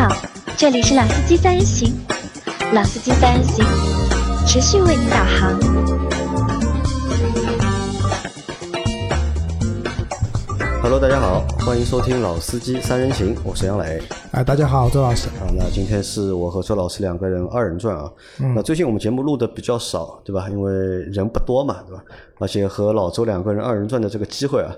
[0.00, 0.08] 好，
[0.56, 1.92] 这里是老司机三人行，
[2.72, 3.62] 老司机三人行，
[4.46, 5.60] 持续为您导航。
[10.82, 14.00] Hello，大家好，欢迎收听老司机三人行，我是杨磊。
[14.32, 15.28] 哎，大家好，周老师。
[15.38, 18.10] 啊，那今天是我和周老师两个人二人转啊。
[18.38, 20.48] 嗯那最近我们节目录的比较少，对吧？
[20.48, 22.02] 因为人不多嘛，对吧？
[22.38, 24.72] 而且和老周两个人二人转的这个机会啊，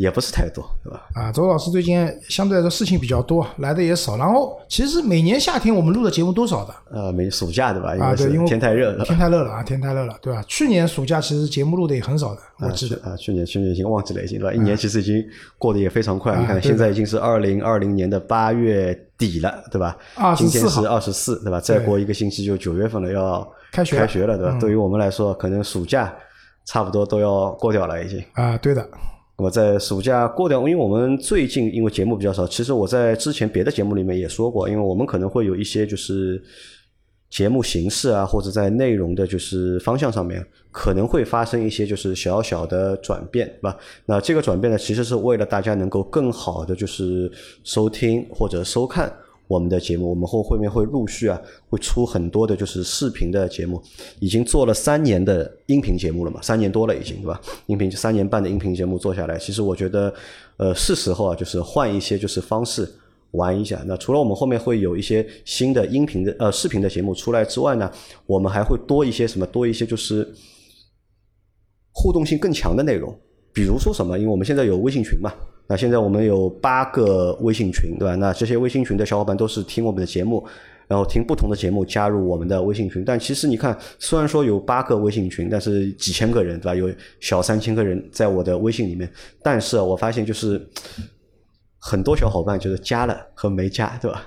[0.00, 1.02] 也不是太多，对吧？
[1.14, 4.16] 啊，周老师最近相对来说事情比较多，来的也少。
[4.16, 7.94] 然后其实每年夏天我们录的节目都少的呃，每暑假对吧？
[7.94, 9.04] 因啊，对，为是因为天太热了。
[9.04, 10.42] 天太热了啊，天太热了，对吧？
[10.48, 12.96] 去年暑假其实节目录的也很少的，我记得。
[13.02, 14.54] 啊，去年去年已经忘记了，已经对吧？
[14.54, 15.22] 一年其实已经
[15.58, 16.34] 过得也非常快。
[16.40, 21.60] 你看，现在已经是二零二零年的八月底了，对吧？24今天是号二十四，对吧？
[21.60, 24.56] 再过一个星期就九月份了，要开学了开学了，对吧？
[24.58, 26.10] 对于我们来说，可能暑假
[26.64, 28.22] 差不多都要过掉了，已经。
[28.32, 28.86] 啊，对的，
[29.40, 36.38] 那么在暑假过掉，因为我们最近因为节目比较少，其实我在之前别的节目里面也说过，因为我们可能会有一些就是
[37.30, 43.74] 节目形式啊，或者在内容的就是方向上面，可能会发生一些就是小小的转变，对吧？
[44.04, 47.32] 那这个转变呢，其实是为了大家能够更好的就是
[47.64, 49.10] 收听或者收看。
[49.50, 51.36] 我们的节目，我们后后面会陆续啊，
[51.68, 53.82] 会出很多的就是视频的节目，
[54.20, 57.40] 已经做了三年的音频节目了嘛，三年多了已经，对吧？
[57.66, 60.14] 音频三年半的音频节目做下来，其实我觉得，
[60.56, 62.88] 呃，是时候啊，就是换一些就是方式
[63.32, 63.82] 玩一下。
[63.88, 67.90] 那除了我们后面会有一些新的音频的呃视频的节目出来之外呢，
[68.26, 69.44] 我们还会多一些什么？
[69.46, 70.32] 多一些就是
[71.90, 73.12] 互动性更强的内容，
[73.52, 74.16] 比如说什么？
[74.16, 75.32] 因为我们现在有微信群嘛，
[75.66, 78.14] 那现在我们有八个微信群，对吧？
[78.16, 80.44] 那这些微信群的小伙伴都是听我们的节目，
[80.88, 83.04] 然后听不同的节目加入我们的微信群。
[83.04, 86.74] 但其实你看，虽然说有八个微信群，但是几千个人，对吧？
[86.74, 89.08] 有小三千个人在我的微信里面，
[89.42, 90.60] 但是我发现就是
[91.78, 94.26] 很多小伙伴就是加了和没加，对吧？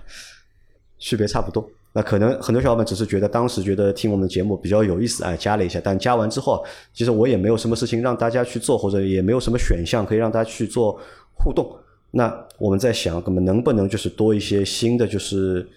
[0.97, 1.69] 区别差不多。
[1.95, 5.79] 那可能很多小伙伴只是觉得当时觉得听我们的节目比较有意思，啊，加了一下。
[5.83, 10.99] 但加完之后，其实我也没有什么事情让大家去做，或者也没有什么选项可以让大家去做
[11.33, 11.75] 互动。
[12.11, 15.67] 那我们在想，我们能不能就是多一些新的就是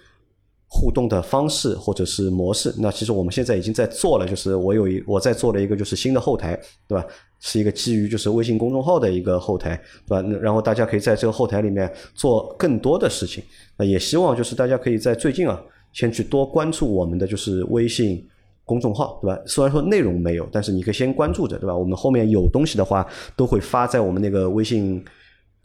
[0.69, 2.75] 互动的方式或者是模式？
[2.79, 7.07] 那其实我们现在已经在做了，就是我有一我在做了一个就是新的后台，对吧？
[7.41, 10.29] 是一个基于就是微信公众号的一个后台，对吧？
[10.43, 13.43] 然后大家可以在这个后台里面做更多的事情。
[13.77, 15.59] 那也希望就是大家可以在最近啊，
[15.93, 18.27] 先去多关注我们的就是微信
[18.65, 19.41] 公众号，对吧？
[19.47, 21.75] 虽然说内容没有，但是你可以先关注着，对吧？
[21.75, 23.07] 我们后面有东西的话，
[23.37, 25.03] 都会发在我们那个微信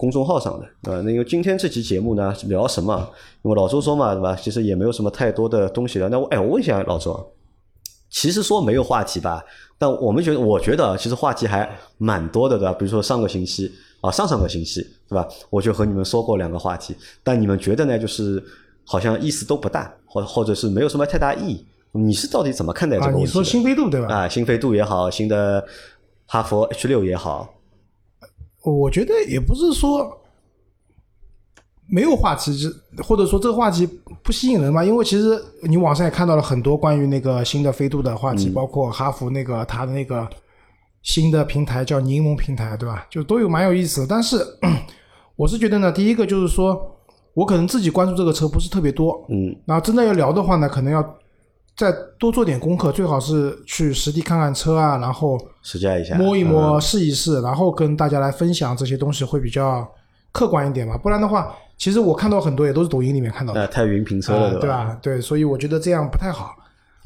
[0.01, 0.99] 公众号上的，对吧？
[1.01, 3.07] 那个今天这期节目呢，聊什么？
[3.43, 4.35] 因为老周说嘛，对吧？
[4.35, 6.09] 其实也没有什么太多的东西了。
[6.09, 7.21] 那我哎，我问一下老周啊，
[8.09, 9.45] 其实说没有话题吧，
[9.77, 11.69] 但我们觉得，我觉得啊其实话题还
[11.99, 12.73] 蛮多的，对吧？
[12.73, 15.27] 比如说上个星期啊，上上个星期，对吧？
[15.51, 17.99] 我就和你们说过两个话题，但你们觉得呢？
[17.99, 18.43] 就是
[18.83, 21.63] 好像意思都不大，或或者是没有什么太大意义。
[21.91, 23.27] 你是到底怎么看待这啊，个问题的？
[23.27, 24.07] 你说新飞度对吧？
[24.07, 25.63] 啊，新飞度也好，新的
[26.25, 27.53] 哈佛 H 六也好，
[28.63, 30.21] 我觉得也不是说
[31.87, 32.69] 没有话题，是
[33.03, 33.87] 或者说这个话题
[34.23, 34.83] 不吸引人嘛。
[34.83, 40.27] 因为其实你网上也看到了很多关于那个新的飞度的话题，包括哈佛那个它的那个
[41.01, 43.05] 新的平台叫柠檬平台，对吧？
[43.09, 44.07] 就都有蛮有意思的。
[44.07, 44.37] 但是
[45.35, 46.79] 我是觉得呢，第一个就是说
[47.33, 51.01] 我可能自己关注这个车不是特别多，嗯，然后真的要聊的话呢，可能要
[51.81, 59.91] 再多做点功课，最好是去实地看看车啊，然后试驾一下，摸一摸、嗯试一试，然后跟大家来分享这些东西会比较
[60.31, 60.95] 客观一点嘛。
[60.95, 64.59] 不然的话，其实我看到很多也都是抖音里面看到的，呃，太云评车啊了，吧？
[64.59, 64.97] 对吧？
[65.01, 66.53] 对，所以我觉得这样不太好。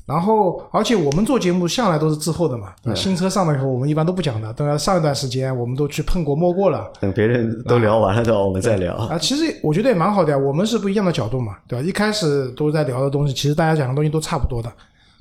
[0.05, 6.93] 然后，而且我们做节目向来都是滞后的嘛，新车上了以后，我们一般都不讲的，等到上一段时间我们都去碰过摸过了。
[6.99, 8.93] 等别人都聊完了的话，我们再聊。
[8.93, 11.83] 啊，其实我觉得也蛮好的呀，我们是不一样的角度嘛，对吧？
[11.83, 14.71] 一开始都在聊的东西，其实大家讲的东西都差不多的，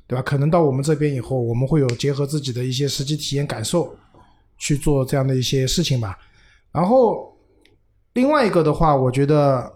[0.05, 0.21] 对吧？
[0.21, 3.91] 可能到我们这边以后，我们会有结合自己的一些实际体验感受
[4.59, 6.15] 去做这样的一些事情吧。
[6.71, 7.35] 然后
[8.13, 9.73] 另外一个的话，我觉得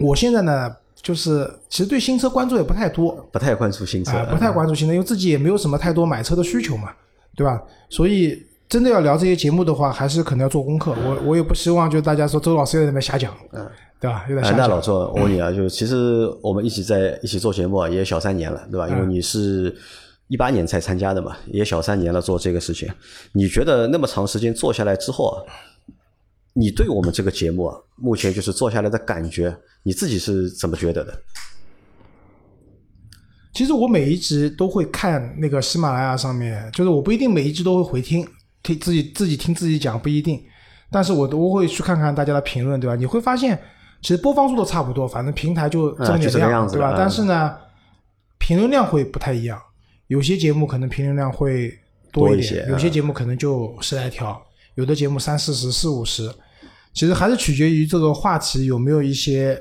[0.00, 6.90] 我现在呢，就是其实对新车关注也不太多，不太关注新车，啊、不太关注新车，因为自己也没有什么太多买车的需求嘛，
[7.36, 7.62] 对吧？
[7.88, 10.94] 所以真的要聊这些节目的话，还是可能要做功课。
[11.04, 13.66] 我我也不希望就大家说周老师又在那边瞎讲，嗯，
[14.00, 14.24] 对吧？
[14.28, 14.58] 有点哎，瞎讲。
[14.58, 18.88] 那老周，我问你啊，就是其实我们一起在一起做节目啊，也小三年了，对吧？
[18.88, 19.74] 因为嗯你是
[20.26, 22.86] 一八年才参加的嘛，也小三年了做这个事情。
[23.32, 25.36] 你觉得那么长时间做下来之后啊，
[26.58, 31.22] 你对我们这个节目啊，目前就是做下来的感觉，你自己是怎么觉得的？
[33.54, 38.26] 其实我每一集都会看那个喜马拉雅上面，就是我不一定每一集都会回听，
[38.64, 40.42] 听自己自己听自己讲不一定，
[40.90, 42.96] 但是我都会去看看大家的评论，对吧？
[42.96, 43.56] 你会发现
[44.02, 46.92] 其实播放数都差不多，反正平台就这么点啊就这个样量，对吧？
[46.92, 47.54] 嗯但是呢，
[48.38, 49.60] 评论量会不太一样，
[50.08, 51.72] 有些节目可能评论量会
[52.12, 54.40] 多一点，一些有些嗯节目可能就十来条，
[54.74, 56.30] 有的节目三四十、四五十，
[56.92, 59.60] 其实还是取决于这个话题有没有一些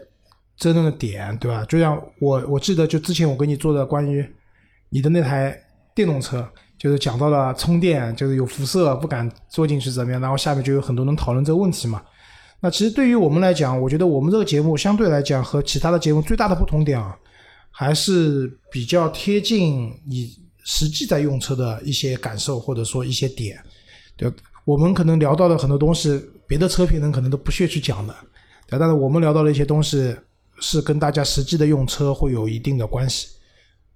[0.57, 1.63] 争论的点，对吧？
[1.65, 4.27] 就像我我记得，就之前我跟你做的关于
[4.89, 5.56] 你的那台
[5.94, 6.47] 电动车，
[6.77, 12.01] 就是讲到了充电就是有辐射不敢坐进去怎么样，然后下面就有很多人讨论这个问题嘛。
[12.59, 17.15] 那其实对于我们来讲，我觉得我们这个节目相对来讲和其他的节目最大的不同点啊，
[17.69, 23.62] 还是比较贴近你实际在用车的一些感受或者说一些点。
[24.15, 24.27] 对，
[24.68, 28.14] 我们可能聊到的很多东西，别的车评人可能都不屑去讲的，
[28.68, 30.14] 对，但是我们聊到的一些东西
[30.60, 33.30] 是跟大家实际的用车会有一定的关系，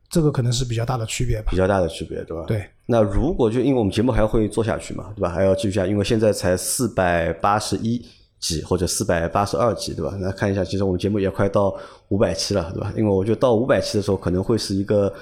[0.10, 1.58] 这个可能是比较大的区别吧比。
[1.58, 2.46] 较大的区别，对吧？。
[2.48, 5.30] 对，那如果就因为我们节目还会做下去嘛，对吧？
[5.30, 8.02] 还要继续下，因为现在才四百八十一
[8.40, 10.16] 集或者四百八十二集，对吧？
[10.22, 11.78] 那看一下，其实我们节目也快到
[12.08, 12.94] 五百期了，对吧？
[12.96, 15.14] 因为我觉得到五百期的时候，可能会是一个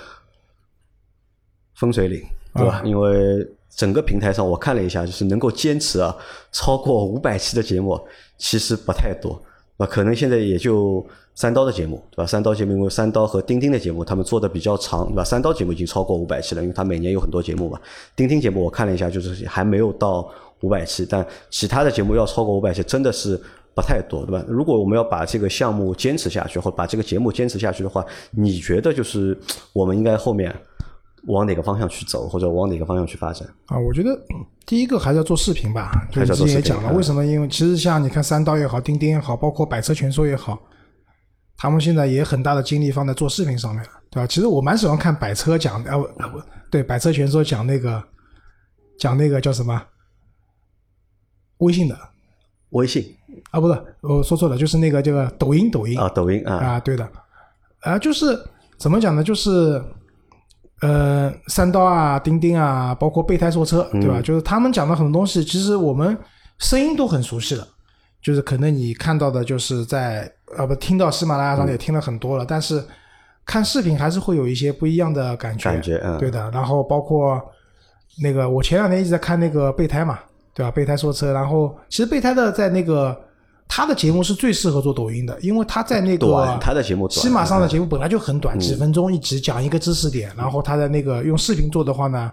[1.73, 2.21] 分水岭，
[2.53, 2.75] 对吧？
[2.75, 6.15] 啊因为整个平台上我看了一下，就是能够坚持啊
[6.51, 7.99] 超过五百期的节目，
[8.37, 9.41] 其实不太多。
[9.77, 12.25] 那可能现在也就三刀的节目，对吧？
[12.27, 15.23] 三刀节目，因为三刀和钉钉的节目，他们做的比较长，对吧？
[15.23, 17.79] 三刀节目已经超过五百期了，因为它每年有很多节目嘛。
[18.13, 20.29] 钉钉节目我看了一下，就是还没有到
[20.59, 23.41] 五百期，但其他的节目要超过五百期，真的是
[23.73, 24.43] 不太多，对吧？
[24.49, 29.37] 如果我们要把这个项目坚持下去，或把这个节目坚持下去的话，你觉得就是
[29.71, 30.53] 我们应该后面
[31.27, 33.47] 往哪个方向去走，或者往哪个方向去发展？
[33.67, 37.25] 啊，我觉得嗯第一个还是要做视频吧，就之前也讲了，嗯为什么？
[37.25, 40.59] 因为其实像你看三刀也好，钉钉也好，包括百车全说也好，
[41.57, 44.27] 他们现在也很大的精力放在做视频上面了，对吧？
[44.27, 48.03] 其实我蛮喜欢看百车讲，啊不啊不对，百车全说讲那个
[48.97, 49.81] 讲那个叫什么
[51.57, 51.97] 微信的
[52.69, 53.15] 微信
[53.49, 57.09] 啊，不是，我说错了，就是那个这个抖音抖音啊，抖音啊，啊，对的，
[57.81, 58.39] 啊，就是
[58.77, 59.23] 怎么讲呢？
[59.23, 59.83] 就是
[60.81, 64.21] 呃，三刀啊、钉钉啊，包括备胎说车，对吧？
[64.21, 66.17] 就是他们讲的很多东西，其实我们
[66.57, 67.67] 声音都很熟悉了。
[68.21, 72.83] 就是可能你看到的，就是在呃不听到喜马拉雅上也听了很多了，但是
[73.45, 75.69] 看视频还是会有一些不一样的感觉。
[75.69, 76.51] 感觉嗯对的。
[76.51, 77.41] 然后包括
[78.21, 80.19] 那个，我前两天一直在看那个备胎嘛，
[80.53, 80.71] 对吧？
[80.71, 83.17] 备胎说车，然后其实备胎的在那个
[83.71, 92.29] 他的节目是最适合做抖音的，因为他在那个短，他的节目短，喜马上的节目本来就很嗯短，几分钟一集讲一个知识点，然后他的那个用视频做的话呢，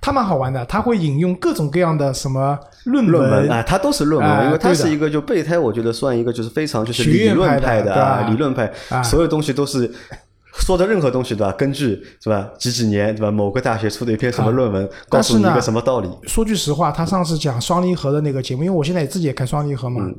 [0.00, 9.90] 他蛮好玩的，他会引用各种各样的什么论论文啊，他都是论文，啊因为他是一个就备胎，我觉得算一个就是非常就是理论派的啊，理论派啊，所有东西都是。
[10.54, 11.50] 说的任何东西对吧？
[11.52, 13.30] 根据是吧几几年对吧？
[13.30, 16.10] 某个大学出的一篇什么论文，告诉你一个什么道理？
[16.24, 20.14] 说句实话，他上次讲双离合的那个节目，因为我现在也自己也开双离合嘛，也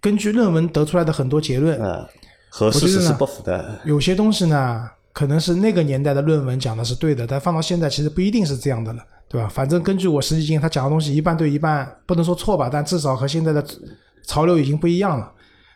[0.00, 2.08] 根据论文得出来的很多结论，啊，
[2.48, 3.80] 和事实是不符的。
[3.84, 9.48] 有些东西呢，可能是那个年代的论文讲的是对的，但放到现在其实不一定是这样的了，对吧？
[9.48, 13.64] 反正根据我实际经验，他讲的东西一半对一半，不能说错吧，但至少和现在的
[14.26, 15.32] 潮流已经不一样了，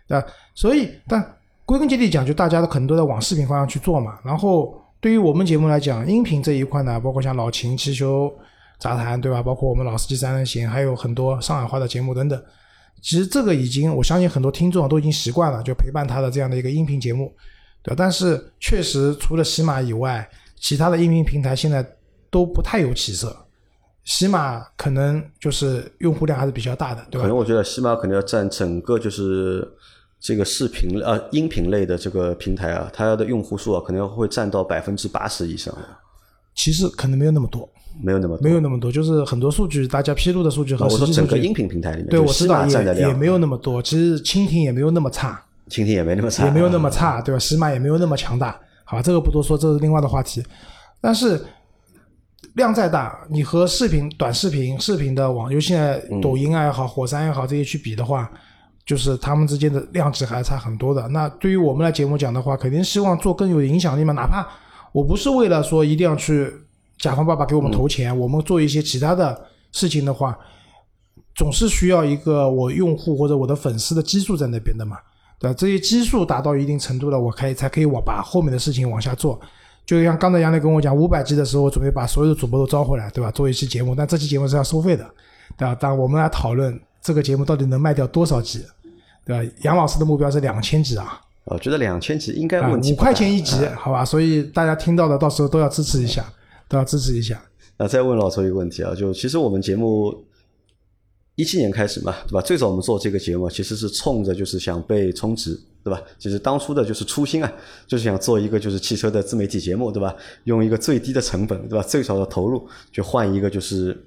[0.08, 0.26] 对吧？
[0.54, 4.18] 所以，但归根结底讲，就大家都可能都在往视频方向去做嘛。
[4.24, 8.32] 然后，对于我们节目来讲，音频这一块呢，包括像老秦、汽修
[8.78, 9.42] 杂谈，对吧？
[9.42, 12.40] 包括我们老司机三人行，还有很多上海话的节目等等。
[13.00, 17.32] 其实这个已经，我相信很多听众都已经习惯了，就陪伴他的这样的一个音频节目。
[17.82, 21.86] 对吧，但是确实除了喜马以外，其他的音频平台现在
[22.30, 23.36] 都不太有起色。
[24.02, 27.22] 喜马可能就是用户量还是比较大的，对吧？
[27.22, 29.68] 可能我觉得喜马可能要占整个就是
[30.18, 35.72] 这个视频呃音频类的这个平台啊，它的用户数啊，可能会占到百分之八十以上，
[36.54, 37.68] 其实可能没有那么多，
[38.02, 43.82] 没有那么多没有那么多，就是很多数据大家披露的数据和啊我说整个音频平台里面，对我知道也也没有那么多。
[43.82, 47.38] 其实蜻蜓也没有那么差，蜻蜓也没那么差，也没有那么差，对吧？
[47.38, 48.58] 喜马也没有那么强大。
[48.84, 50.42] 好，这个不多说，这是另外的话题。
[51.00, 51.42] 但是
[52.54, 58.30] 量再大，你和视频、短视频、视频的网，尤其现在抖音啊也好、火山也好这些去比的话，
[58.84, 61.08] 就是他们之间的量级还是差很多的。
[61.08, 64.12] 那对于我们来节目讲的话，肯定希望做更有影响力嘛。
[64.12, 64.46] 哪怕
[64.92, 66.52] 我不是为了说一定要去
[66.98, 69.40] 甲方爸爸给我们投钱，我们做一些其他的
[69.72, 70.38] 事情的话，
[71.34, 74.96] 总是需要一个我用户或者我的粉丝的基数在那边的嘛。
[75.38, 75.54] 对吧？
[75.58, 79.38] 这些基数达到一定程度了，我可以才可以我把后面的事情往下做。
[79.84, 83.30] 就像刚才杨磊跟我讲，五百集的时候，我准备把所有的主播都招回来，对吧？
[83.30, 85.04] 做一期节目，但这期节目是要收费的，
[85.58, 85.76] 对吧？
[85.78, 88.64] 但我们来讨论这个节目到底能卖掉多少集，
[89.26, 89.52] 对吧？
[89.60, 94.02] 杨老师的目标是两千集啊，我觉得两千集应该啊，问题五块钱一集，好吧？
[94.02, 96.24] 所以大家听到的，到时候都要支持一下，
[96.68, 97.42] 都要支持一下。
[97.78, 100.26] 那再问老周一个问题啊，就其实我们节目
[101.34, 102.40] 一七年开始嘛，对吧？
[102.40, 106.02] 最早我们做这个节目，其实是冲着就是想被充值，对吧？
[106.18, 107.52] 其实当初的就是初心啊，
[107.86, 110.16] 就是想做一个就是汽车的自媒体节目，对吧？
[110.44, 111.84] 用一个最低的成本，对吧？
[111.86, 114.06] 最少的投入，就换一个就是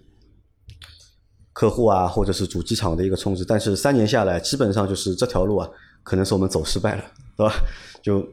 [1.54, 3.46] 客户啊，或者是主机厂的一个充值。
[3.46, 5.70] 但是三年下来，基本上就是这条路啊，
[6.02, 7.04] 可能是我们走失败了，
[7.38, 7.54] 对吧？
[8.02, 8.28] 就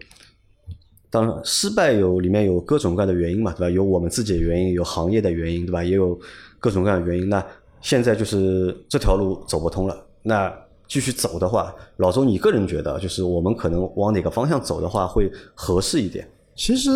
[1.16, 3.70] 当然失败有里面有各种各样的原因嘛，对吧？
[3.70, 5.82] 有我们自己的原因，有行业的原因，对吧？
[5.82, 6.18] 也有
[6.60, 7.26] 各种各样的原因。
[7.26, 7.42] 那
[7.80, 10.54] 现在就是这条路走不通了，那
[10.86, 16.28] 继续走的话，老周，你个人觉得，就是我们可能往哪个方向走的话会合适一点？
[16.54, 16.90] 其实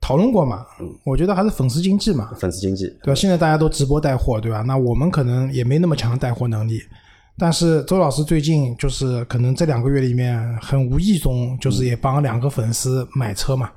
[0.00, 0.66] 讨论过嘛，
[1.04, 3.14] 我觉得还是粉丝经济嘛，粉丝经济，对吧？
[3.14, 4.62] 现在大家都直播带货，对吧？
[4.62, 6.80] 那我们可能也没那么强的带货能力，
[7.38, 13.70] 但是周老师最近就是可能这两个月里面，很无意中就是也帮两个粉丝买车嘛。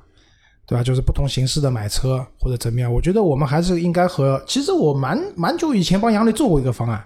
[0.66, 0.84] 对吧？
[0.84, 4.40] 就是不同形式的买车或者怎么样，我觉得我们还是应该和。
[4.46, 7.04] 其实我蛮蛮久以前帮杨磊做过一个方案，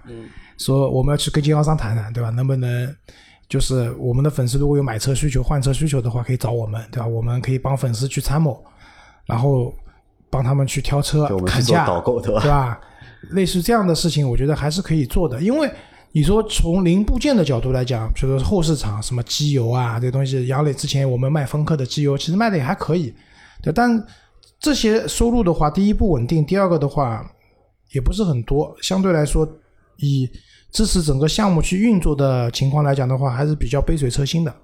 [0.58, 2.28] 说我们要去跟经销商谈谈，对吧？
[2.28, 2.94] 能不能
[3.48, 7.06] 就是我们的粉丝如果有买车需求、换车需求的话，可以找我们，对吧？
[7.06, 8.62] 我们可以帮粉丝去参谋，
[9.24, 9.72] 然后
[10.28, 12.40] 帮他们去挑车、砍价，导购，对吧？
[12.42, 12.78] 对吧？
[13.30, 15.40] 类似这样的事情，我觉得还是可以做的。
[15.40, 15.72] 因为
[16.16, 23.12] 你说从零部件的角度来讲，比如说后市场什么机油啊这东西，杨磊之前我们卖丰科的机油，其实卖的也还可以。
[23.60, 24.00] 对，但
[24.60, 27.28] 这些收入的话，第一不稳定，第二个的话
[27.92, 28.72] 也不是很多。
[28.80, 29.44] 相对来说，
[29.96, 30.30] 以
[30.70, 34.54] 支持整个项目去运作的情况来讲的话，还是比较杯水车薪的。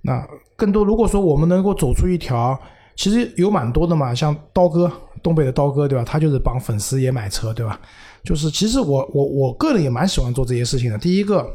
[0.00, 0.26] 那
[0.56, 2.58] 更多，如果说我们能够走出一条，
[2.96, 4.90] 其实有蛮多的嘛，像刀哥，
[5.22, 6.02] 东北的刀哥，对吧？
[6.06, 7.78] 他就是帮粉丝也买车，对吧？
[8.26, 10.98] 就是其实我我我个人也蛮喜欢做这些事情的。
[10.98, 11.48] 第一个，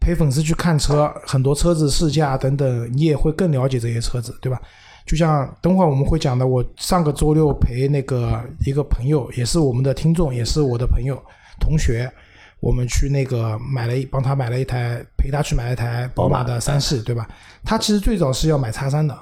[0.00, 4.60] 陪粉丝去看车，很多车子试驾等等，你也会更了解这些车子，对吧？
[5.06, 11.16] 就像等会儿我们会讲的，我上个周六陪那个一个朋友，也是我们的听众，也是我的朋友
[11.60, 12.12] 同学，
[12.58, 17.28] 我们去那个买了一帮他买了一台，陪他去买了一台宝马的三系，对吧？
[17.64, 19.16] 他其实最早是要买叉三的，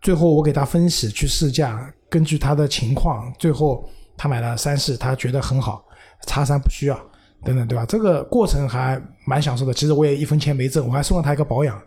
[0.00, 3.84] 最后我给他分析去试驾，根据他的情况，最后
[4.16, 5.84] 他买了三系，他觉得很好，
[6.26, 6.98] 叉三不需要，
[7.44, 7.84] 等等，对吧？
[7.86, 9.74] 这个过程还蛮享受的。
[9.74, 11.80] 其实我也一分钱没挣，我还送了他一个保养，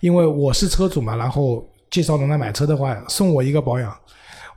[0.00, 1.64] 因为我是车主嘛，然后。
[1.90, 3.96] 介绍人来买车的话，送我一个保养，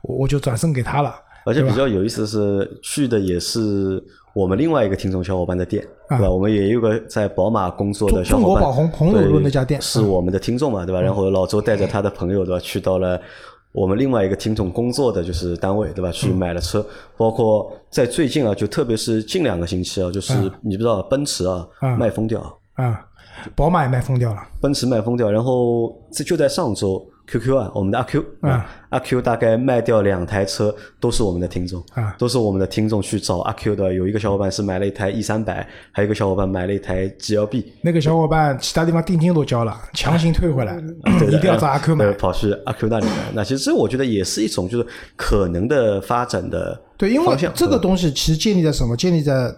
[0.02, 1.14] 我我就转送给他了。
[1.46, 4.02] 而且比较有意思的是，去的也是
[4.34, 6.28] 我们另外一个听众小伙伴的店，对吧？
[6.28, 11.00] 我们也有个在宝马工作的小伙伴，中国宝红红楼路那家店是我们的听众嘛，对吧？
[11.00, 12.60] 然后老周带着他的朋友，对吧？
[12.60, 13.20] 去到了
[13.78, 16.10] 我们另外一个听众工作的就是单位，对吧？
[16.10, 16.84] 去买了车，
[17.16, 21.66] 包括在最近啊，就特别是近两个星期啊，就是你不知道奔驰啊
[21.98, 22.40] 卖疯掉。
[22.74, 23.06] 啊，
[23.54, 27.06] 宝马也卖疯掉了，奔驰卖疯掉，然后这就在上周。
[27.30, 33.92] Q Q 啊，我们的阿 Q 啊，阿 Q 大概卖掉两台车，都是我们的听众啊，都是我们的听众去找阿 Q 的。
[33.92, 37.70] 有一个小伙伴是买了一台 E 三百，还有一个小伙伴买了一台 G L B。
[37.82, 40.82] 那个小伙伴其他地方定金都交了，强行退回来，
[41.26, 43.12] 一定要找阿 Q 买，跑去阿 Q 那里买。
[43.34, 48.96] 那其实这我觉得也是一种就是可能的发展的对，因为这个东西其实建立在什么？
[48.96, 49.54] 建立在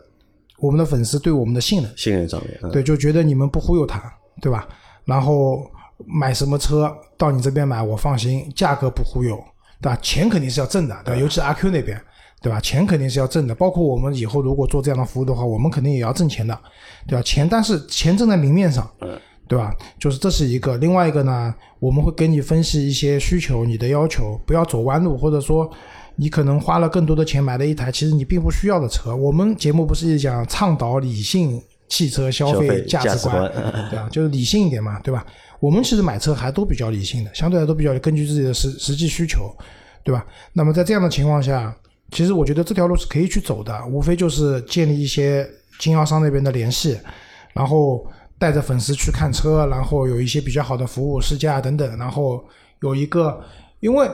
[0.58, 2.72] 我们的粉丝对我们的信任信任上面。
[2.72, 4.02] 对，就觉得你们不忽悠他，
[4.42, 4.66] 对吧？
[5.04, 5.62] 然后。
[6.06, 9.36] 买什么车到你这边买，我放心，价格不忽悠，
[9.80, 9.98] 对吧？
[10.02, 11.20] 钱肯定是要挣的，对吧？
[11.20, 12.00] 尤其阿 Q 那边，
[12.42, 12.60] 对吧？
[12.60, 13.54] 钱肯定是要挣的。
[13.54, 16.58] 包括我们以后如果做这样的服务的话，我们肯定也要挣钱的，
[17.06, 17.22] 对吧？
[17.22, 18.88] 钱，但是钱挣在明面上，
[19.48, 19.74] 对吧？
[19.98, 20.76] 就是这是一个。
[20.76, 25.68] 另外一个呢，我们会给你分析一些需求，你的要求不要走弯路，或者说
[26.16, 29.14] 你可能花了更多的钱买了一台其实你并不需要的车。
[29.14, 33.50] 我们节目不是也讲倡导理性汽车消费价值观，
[33.90, 34.08] 对吧？
[34.10, 35.26] 就是理性一点嘛，对吧？
[35.60, 39.54] 我们其实买车还都比较理性的，相对来都比较根据自己的实实际需求，
[40.02, 40.26] 对吧？
[40.54, 41.74] 那么在这样的情况下，
[42.10, 45.46] 其实我觉得这条路是可以去走的，无非就是建立一些
[45.78, 46.98] 经销商那边的联系，
[47.52, 48.06] 然后
[48.38, 52.42] 带着粉丝去看车，然后有一些比较好的服务试驾等等，然后
[52.80, 53.38] 有一个，
[53.80, 54.10] 因为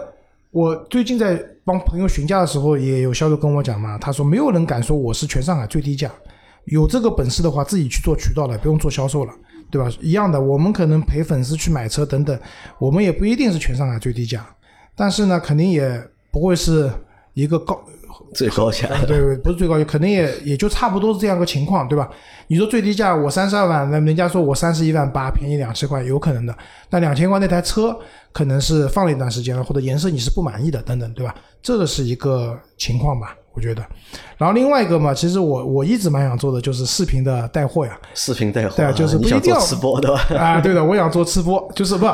[0.50, 6.10] 我最近在帮朋友询价的时候，也有销售跟我讲嘛，他说没有人敢说我是全上海最低价，
[6.64, 9.32] 有这个本事的话，自己去做渠道了，不用做销售了。
[9.70, 9.90] 对吧？
[10.00, 12.38] 一样的，我们可能陪粉丝去买车等等，
[12.78, 14.46] 我们也不一定是全上海最低价，
[14.94, 16.90] 但是呢，肯定也不会是
[17.34, 17.80] 一个高
[18.34, 18.88] 最高价。
[19.06, 22.08] 对，不是最高价，肯定也也就差不多是这样个情况，对吧？
[22.48, 26.56] 你说最低价我三十二万，那人家说我三十一万八，便宜两千块，有可能的。
[26.90, 27.96] 那两千块那台车
[28.32, 31.34] 可能是放了一段时间了，或者颜色你是不满意的等等，对吧？
[31.60, 33.36] 这个是一个情况吧。
[33.56, 33.82] 我觉得，
[34.36, 37.98] 然后另外一个嘛，其实我我一直蛮想做的就是视频的带货呀。
[38.14, 40.20] 视频带货，对啊，就是不一定要吃播的吧？
[40.36, 42.06] 啊，对的，我想做吃播，就是不，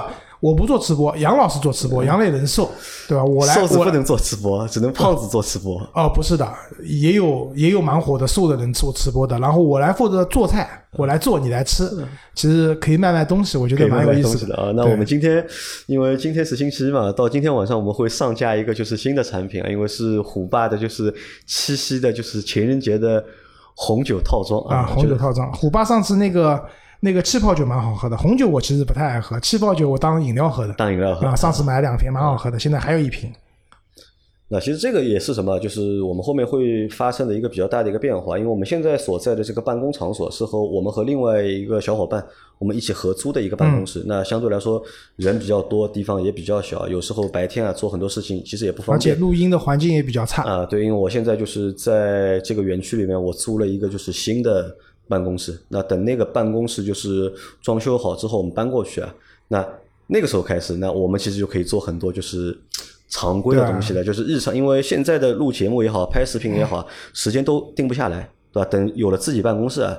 [0.43, 2.69] 我不做吃播，杨老师做吃播，杨磊人瘦，
[3.07, 3.25] 对吧？
[3.25, 5.81] 我来瘦子不能做吃播，只能胖子做吃播。
[5.95, 11.89] 哦，不是的，也有也有蛮火的瘦的人做吃播的，然后我来负责做菜，我来做，你来吃，
[12.35, 14.73] 其实可以卖卖东西，我觉得蛮有意思的啊。
[14.75, 15.47] 那我们今天，
[15.87, 21.15] 因为今天是星期一嘛，到今天晚上我们会上架一个就是新的产品啊，因为是虎爸的，就是
[21.47, 23.25] 七夕的，就是情人节的
[23.77, 25.53] 红酒套装啊，红酒套装。
[25.53, 26.61] 虎爸上次那个
[27.05, 30.73] 那个气泡酒蛮好喝的，红酒我其实不太爱喝，气泡酒我当饮料喝的。
[30.75, 33.29] 当饮料喝啊，上次买了两瓶，蛮好喝的，现在还有一瓶。
[34.47, 35.59] 那其实这个也是什么？
[35.59, 42.25] 就是我们后面会发生的一个比较大的一个变化，因为我们现在所在的这个办公场所是和我们和另外一个小伙伴
[42.59, 44.05] 我们一起合租的一个办公嗯室。
[44.07, 44.81] 那相对来说
[45.17, 49.21] 人比较多，地方也比较小，有时候白天啊做很多事情其实也不方便而且。
[49.21, 50.45] 录音的环境也比较差。
[50.45, 54.77] 啊，对，因为我现在就是在这个园区里面，我租了一个就是新的
[55.13, 55.61] 办公室。
[55.69, 59.15] 那等那个办公室就是装修好之后，我们搬过去啊，
[59.49, 59.69] 那
[60.07, 62.59] 那个时候开始，那我们其实就可以做很多就是
[63.09, 64.57] 常规的东西了，就是日常。
[64.57, 68.69] 因为现在的录节目也好，拍视频也好，时间都定不下来，对吧？
[68.71, 69.97] 等有了自己办公室啊，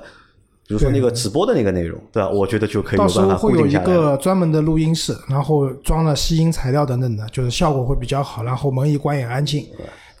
[0.66, 2.28] 比如说那个直播的那个内容，对吧？
[2.28, 3.74] 我觉得就可以到有办法时候会有一。
[3.84, 9.66] 个专门的录音室，然后装了吸音材料等等的，就是效果会比较好，然后门一关也安静，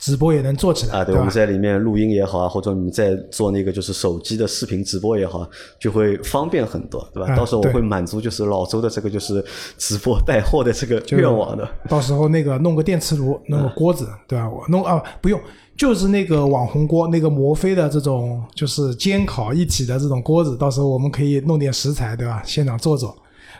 [0.04, 1.32] 直播也能做起来，啊，对，对我们？
[1.32, 5.48] 在里面录音也好啊，或者你在做那个就是手机的视频直播也好，
[5.80, 7.34] 就会方便很多，对吧？
[7.34, 9.42] 嗯到时候我会满足就是老周的这个就是
[9.78, 11.66] 直播带货的这个愿望的。
[11.88, 14.46] 到时候那个弄个电磁炉，弄个锅子，对吧？
[14.46, 15.40] 我弄啊不用，
[15.74, 22.42] 就是那个网红锅，那个摩飞的这种就是煎烤一体的这种锅子，到时候我们可以弄点食材，对吧？
[22.44, 23.16] 现场做做，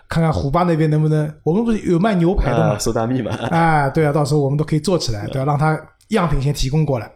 [0.09, 2.79] 看看虎爸那边能不能，我们不是有卖牛排的啊，嘛？
[2.79, 7.11] 搜大密码，啊，对啊，到时候我们都可以做起来，对吧、让他样品先提供过来，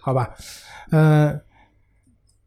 [0.00, 0.28] 好吧？
[0.90, 1.40] 嗯、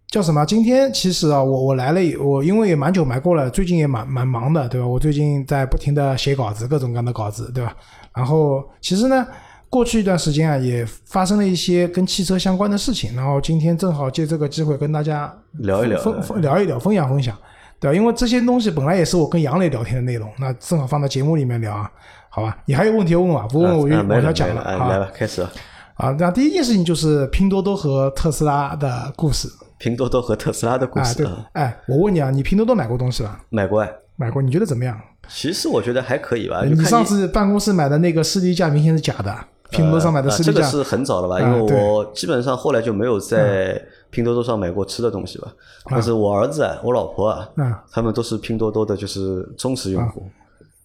[0.07, 0.45] 叫什么？
[0.45, 4.87] 今天其实啊，我我来了以，我因为也蛮久没过了，最近也蛮蛮忙的，对吧？
[4.87, 7.75] 我最近在不停的写稿子，各种各样的稿子，对吧？
[8.13, 9.25] 然后其实呢，
[9.69, 17.35] 过去一段时间啊，也发生了一些跟汽车相关的事情，然后今天正好借这个机会跟大家聊一聊分分聊一聊，分享分享，
[17.79, 17.95] 对吧？
[17.95, 21.91] 因为这些东西本来也是我跟杨磊聊天的内容，那正好放到节目里面聊啊，
[22.29, 22.55] 好吧？
[22.65, 25.45] 你还有问题要问我，不问我就往下讲了没了，哎，好来吧，开始
[25.95, 26.07] 啊。
[26.09, 33.41] 啊，那第一件事情就是拼多多和特斯拉的故事拼多多和特斯拉的故啊，对事啊，，哎，我问你啊，你拼多多买过东西吧？
[33.49, 33.91] 买过哎。
[34.17, 34.97] 买过，你觉得怎么样？
[35.27, 36.63] 其实我觉得还可以吧。
[36.63, 39.35] 你上次办公室买的那个士力架明显是假的，
[39.71, 41.35] 拼多多上买的士力架啊这个是很早了吧？
[41.35, 43.77] 啊因为我基本上后来就没有在
[44.11, 45.51] 拼多多上买过吃的东西吧。
[45.89, 50.25] 但是我儿子啊，我老婆啊，啊，他们都是拼多多的，就是忠实用户。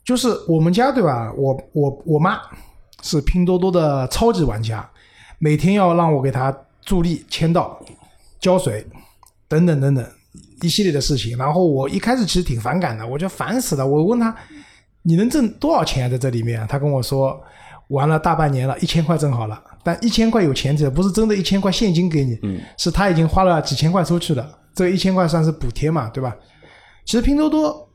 [0.04, 1.32] 就是我们家对吧？
[1.36, 2.40] 我我我妈
[3.02, 4.84] 是拼多多的超级玩家，
[5.40, 7.80] 每天要让我给他助力、签到、
[8.38, 8.86] 浇水
[9.48, 10.06] 等等等等
[10.60, 11.36] 一系列的事情。
[11.36, 13.84] 然后我一开始其实挺反感的，我就烦死了。
[13.84, 14.36] 我问他，
[15.02, 16.64] 你能挣多少钱啊在这里面？
[16.68, 17.42] 他跟我说，
[17.88, 19.60] 玩了大半年了，一千块挣好了。
[19.82, 22.38] 但一千块有前提，不是真的一千块现金给你，
[22.76, 26.36] 是他已经花了几千块出去了，这一千块算是补贴嘛，对吧？
[27.06, 27.89] 其实拼多多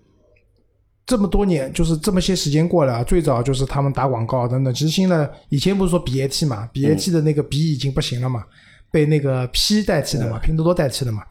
[1.06, 4.74] 这么多年，就是这么些时间过来啊，最早就是他们打广告等等。
[4.74, 8.44] 其实现在以前不是说 BAT 嘛，BAT 的那个 B 已经不行了嘛，
[8.92, 11.22] 被那个 P 代替了嘛，拼多多代替了嘛。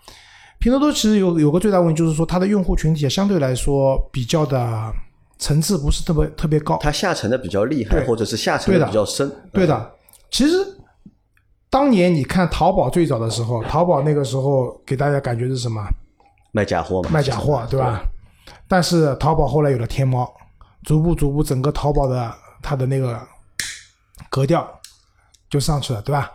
[0.60, 4.92] 拼多多其实有有个最大问题，就是说它的用户群体啊相对来说比较的
[5.38, 6.78] 层次不是特别特别高。
[6.80, 9.30] 它下沉的比较厉害，对或者是下沉的比较深。
[9.52, 9.92] 对的，
[10.30, 10.56] 其实
[11.68, 15.84] 当年你看淘宝最早的时候，淘宝那个时候给大家感觉是什么？
[16.52, 18.00] 卖假货嘛，卖假货，对吧？
[18.68, 20.32] 但是淘宝后来有了天猫，
[20.82, 23.20] 逐步逐步整个淘宝的它的那个
[24.30, 24.68] 格调
[25.48, 26.30] 就上去了，对吧？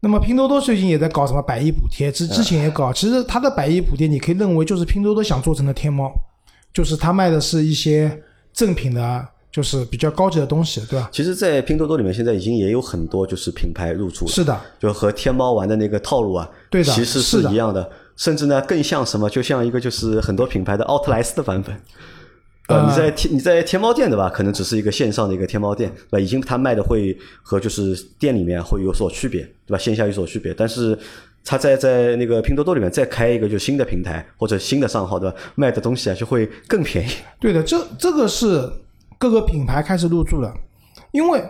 [0.00, 6.12] 那么拼多多最近也在搞什么百亿补贴，之之前也搞，其实它的百亿补贴你可以认为就是拼多多想做成的天猫，
[6.74, 11.08] 就是它卖的是一些正品的，就是比较高级的东西，对吧？
[11.10, 21.80] 其实，在拼多多里面，现在已经也有很多就是品牌入驻了，是的，就和天猫玩的那个套路啊，对的其实是一样的，甚至呢更像什么，就像一个就是很多品牌的奥特莱斯的版本。
[22.68, 24.30] 呃，你在天你在天猫店对吧？
[24.30, 26.18] 可能只是一个线上的一个天猫店，对吧？
[26.18, 29.78] 已经它卖的会和就是店里面会有所区别，对吧？
[29.78, 30.98] 线下有所区别，但是
[31.44, 35.36] 它在在那个拼多多里面再开一个就新的平台或者新的账号，对吧？
[35.56, 37.12] 卖的东西啊就会更便宜。
[37.38, 38.66] 对的，这这个是
[39.18, 40.50] 各个品牌开始入驻了，
[41.12, 41.44] 因为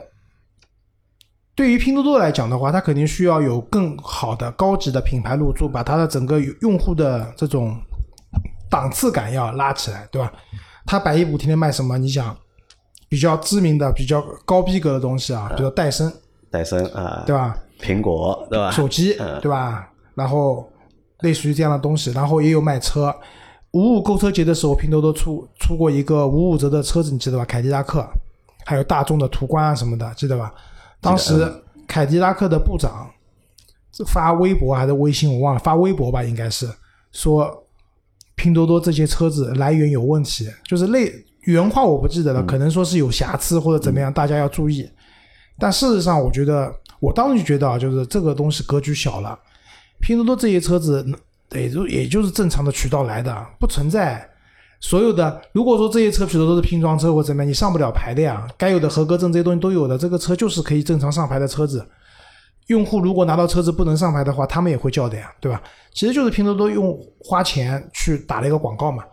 [1.57, 7.81] 对于拼多多来讲的话，它肯定需要有更好的高级的品牌入驻，把它的整个用户的这种
[8.69, 10.33] 档次感要拉起来，对吧？
[10.85, 11.97] 它百亿补贴卖什么？
[11.97, 12.37] 你想
[13.09, 16.12] 比较知名的、比较高逼格的东西啊，比如戴森，
[16.51, 17.57] 戴森啊，对吧？
[17.81, 18.71] 苹果对吧？
[18.73, 19.88] 手机，嗯对吧？
[20.14, 20.69] 然后
[21.21, 23.14] 类似于这样的东西，然后也有卖车，
[23.71, 27.45] 五五购车节的时候，拼多多出出过一个五五折的车子，你记得吧？
[27.45, 28.05] 凯迪拉克，
[28.67, 30.53] 还有大众的途观啊什么的，记得吧？
[31.05, 33.09] 当时凯迪拉克的部长
[34.07, 36.69] 发微博还是微信，我忘了，发微博吧，应该是
[37.12, 37.64] 说
[38.35, 41.12] 拼多多这些车子来源有问题，就是类
[41.43, 44.88] 原话我不记得了，可能说是有瑕疵或者怎么样，大家要注意。
[45.59, 49.38] 但事实上，我觉得我当时就觉得啊，就是这个东西格局小了，
[50.01, 51.07] 拼多多这些车子。
[51.53, 54.29] 也就也就是正常的渠道来的，不存在
[54.81, 55.41] 所有的。
[55.53, 58.47] 如果说这些车许多都是拼装车或怎么样，你上不了牌的呀。
[58.57, 61.87] 该有的合格证这些东西都有的，这个车就是可以正常上牌的车子。
[62.69, 65.63] 用户如果拿到车子不能上牌的话，他们也会叫的呀，对吧？
[65.93, 69.05] 其实就是拼多多用花钱去打了一个广告嘛。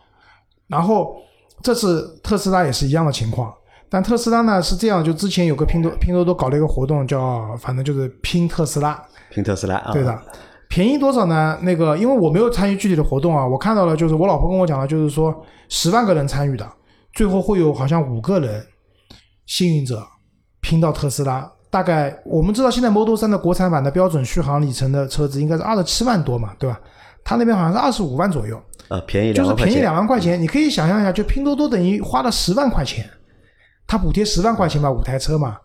[0.68, 1.16] 然后
[1.62, 3.54] 这次特斯拉也是一样的情况，
[3.90, 8.98] 但特斯拉呢是这样，就之前有个拼多拼多多搞了一个活动，叫反正就是拼特斯拉，
[9.30, 10.22] 拼特斯拉啊，对的。
[10.72, 11.60] 便宜多少呢？
[11.64, 15.36] 那个，因为我没有参与具体的活动啊，我看到了，就是我老婆跟我讲了，就是说
[15.68, 16.66] 十万个人参与的，
[17.14, 18.66] 最后会有好像五个人
[19.46, 20.02] 幸运者
[20.62, 21.52] 拼到特斯拉。
[21.70, 26.80] 大概我们知道，现在 Model 3的国产版的标准续航里程的车子应该是二十七万多嘛，对吧？
[27.22, 28.58] 他那边好像是二十五万左右。
[28.88, 30.42] 啊，便宜就是便宜两万块钱。
[30.42, 33.06] 你可以想象一下，就拼多多等于花了十万块钱，
[33.86, 35.58] 他补贴十万块钱吧，五台车嘛，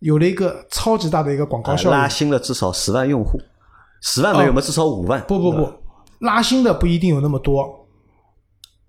[0.00, 3.38] 有了一个超级大的一个广告效应，拉新了至少十万用户。
[4.00, 4.60] 十万没有嘛？
[4.60, 5.22] 至少五万。
[5.28, 5.72] 不不不，
[6.20, 7.86] 拉新的不一定有那么多。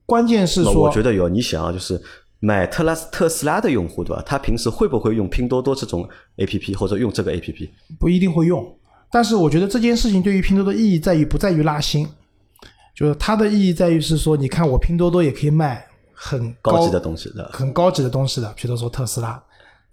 [0.05, 1.29] 关键是说，我觉得有。
[1.29, 2.01] 你想啊，就是
[2.39, 4.21] 买特拉斯特斯拉的用户对吧？
[4.25, 7.71] 他平时会不会用拼多多这种 A P P 或者用这个 A P P？
[7.99, 8.77] 不一定会用。
[9.09, 12.07] 但是我觉得这件事情对于拼多多意义在于不在于拉新，
[12.95, 19.41] 就是它的意义在于是说，你看我拼多多也可以卖很高级的东西的，很高级的东西的，比如说特斯拉，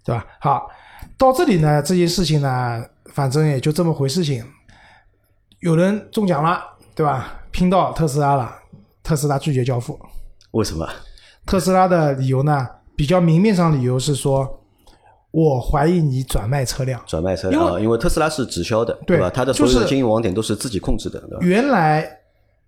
[0.03, 0.25] 对吧？
[0.39, 0.67] 好，
[1.17, 4.43] 到这里呢，这件事情呢，反正也就这么回事情。
[5.59, 6.61] 有人中奖了，
[6.95, 7.41] 对吧？
[7.51, 8.49] 拼到特斯拉了，
[9.03, 9.99] 特斯拉拒绝交付。
[10.51, 10.87] 为什么？
[11.45, 12.67] 特斯拉的理由呢？
[12.95, 14.61] 比较明面上理由是说，
[15.31, 17.01] 我怀疑你转卖车辆。
[17.05, 19.29] 转卖车辆，因为特斯拉是直销的，对吧？
[19.29, 21.21] 它的所有的经营网点都是自己控制的。
[21.41, 22.09] 原来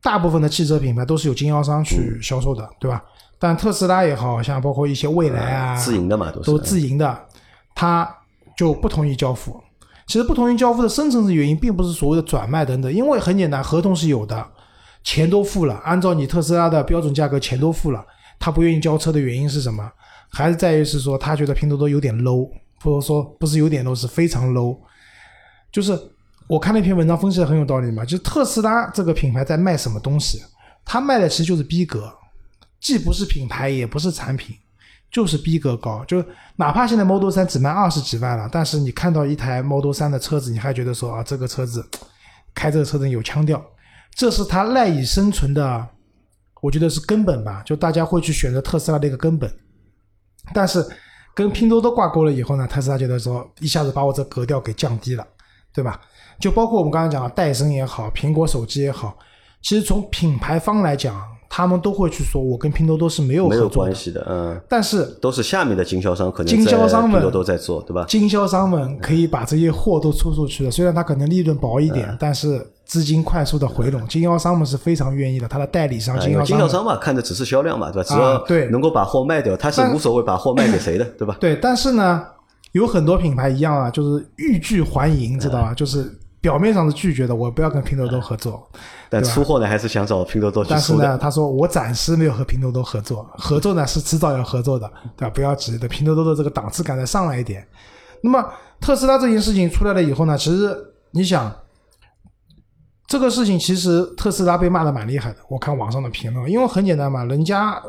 [0.02, 3.04] 大部分的汽车品牌都是有经销商去销售的，对吧？
[3.40, 7.26] 但特斯拉也好像包括一些蔚来啊，自营的嘛，都是自营的，
[7.74, 8.10] 他
[8.58, 9.62] 就不同意交付。
[10.12, 14.46] 其实不同意交付的深层次原因，并不是所谓的转卖等等，因为很简单，合同是有的，
[15.06, 18.06] 钱都付了，按照你特斯拉的标准价格，钱都付了，
[18.38, 19.90] 他不愿意交车的原因是什么？
[20.30, 22.50] 还是在于是说他觉得拼多多有点 low，
[22.84, 24.78] 或者说不是有点 low，是非常 low。
[25.72, 25.98] 就是
[26.48, 30.44] 我看那篇文章分析的很有道理嘛，就是特斯拉这个品牌在卖什么东西？
[30.84, 32.14] 他卖的其实就是逼格，
[32.82, 34.58] 既不是品牌，也不是产品。
[35.12, 36.24] 就是逼格高，就
[36.56, 41.86] 哪怕现在 Model 三只卖二十几万了，但是你看到一台 Model 三的车子，你还觉得说啊，这个车子
[42.56, 43.62] 开这个车子有腔调，
[44.16, 45.86] 这是它赖以生存的，
[46.62, 49.54] 我觉得是根本吧，就大家会去选择特斯拉的一个根本。
[50.54, 50.82] 但是
[51.36, 55.28] 跟拼多多挂钩了以后呢，特斯拉觉得说一下子把我这格调给降低了，
[55.74, 56.00] 对吧？
[56.40, 59.18] 就包括我们刚才讲的戴森也好，苹果手机也好，
[59.62, 61.31] 其实从品牌方来讲。
[61.54, 68.06] 他们都会去说，我跟拼多多是没有没有关系的，嗯，但是都是下面的经销商可能经销商们拼多多在做，对吧？
[68.08, 75.48] 经销商们可以把这些货都出出去了，虽然他可能利润薄一点，但是资金快速的回笼，经销商们是非常愿意的。
[75.50, 78.08] 他的代理商、经销商，经销商嘛，看的只是销量嘛，对吧？
[78.08, 81.36] 只要对能够把货卖掉，他是无所谓把货卖给谁的，对吧？
[81.42, 82.24] 对，但是呢，
[82.72, 85.74] 有很多品牌一样啊，就是欲拒还迎，知道吧？
[85.74, 88.68] 就是表面上是拒绝的，我不要跟拼多多合作。
[89.10, 95.34] 但出货呢，还是想找拼多多去但是呢，他说我暂时没有和拼多多合作，合作呢是迟早要合作的，对吧？
[95.34, 97.68] 不要急，等拼多多的这个档次感再上来一点。
[98.24, 98.44] 那么
[98.80, 100.76] 特斯拉这件事情出来了以后呢，其实
[101.12, 101.54] 你想，
[103.06, 105.38] 这个事情其实特斯拉被骂的蛮厉害的。
[105.48, 107.80] 我看网上的评论，因为很简单嘛，人家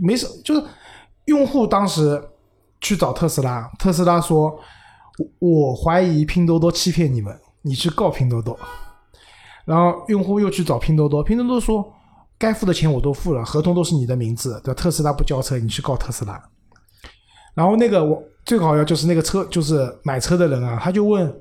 [0.00, 0.62] 没什，就是
[1.26, 2.22] 用户当时
[2.80, 4.58] 去找特斯拉，特斯拉说，
[5.38, 8.58] 我怀疑拼多多欺骗你们，你去告拼多多。
[9.66, 11.86] 然后用户又去找拼多多，拼多多说
[12.38, 14.82] 该付的钱我都付了，合同都是你的名字，对吧？
[14.82, 16.42] 特斯拉不交车，你去告特斯拉。
[17.54, 21.32] 然后那个我最好要就是那个车就是买车的人啊，他就问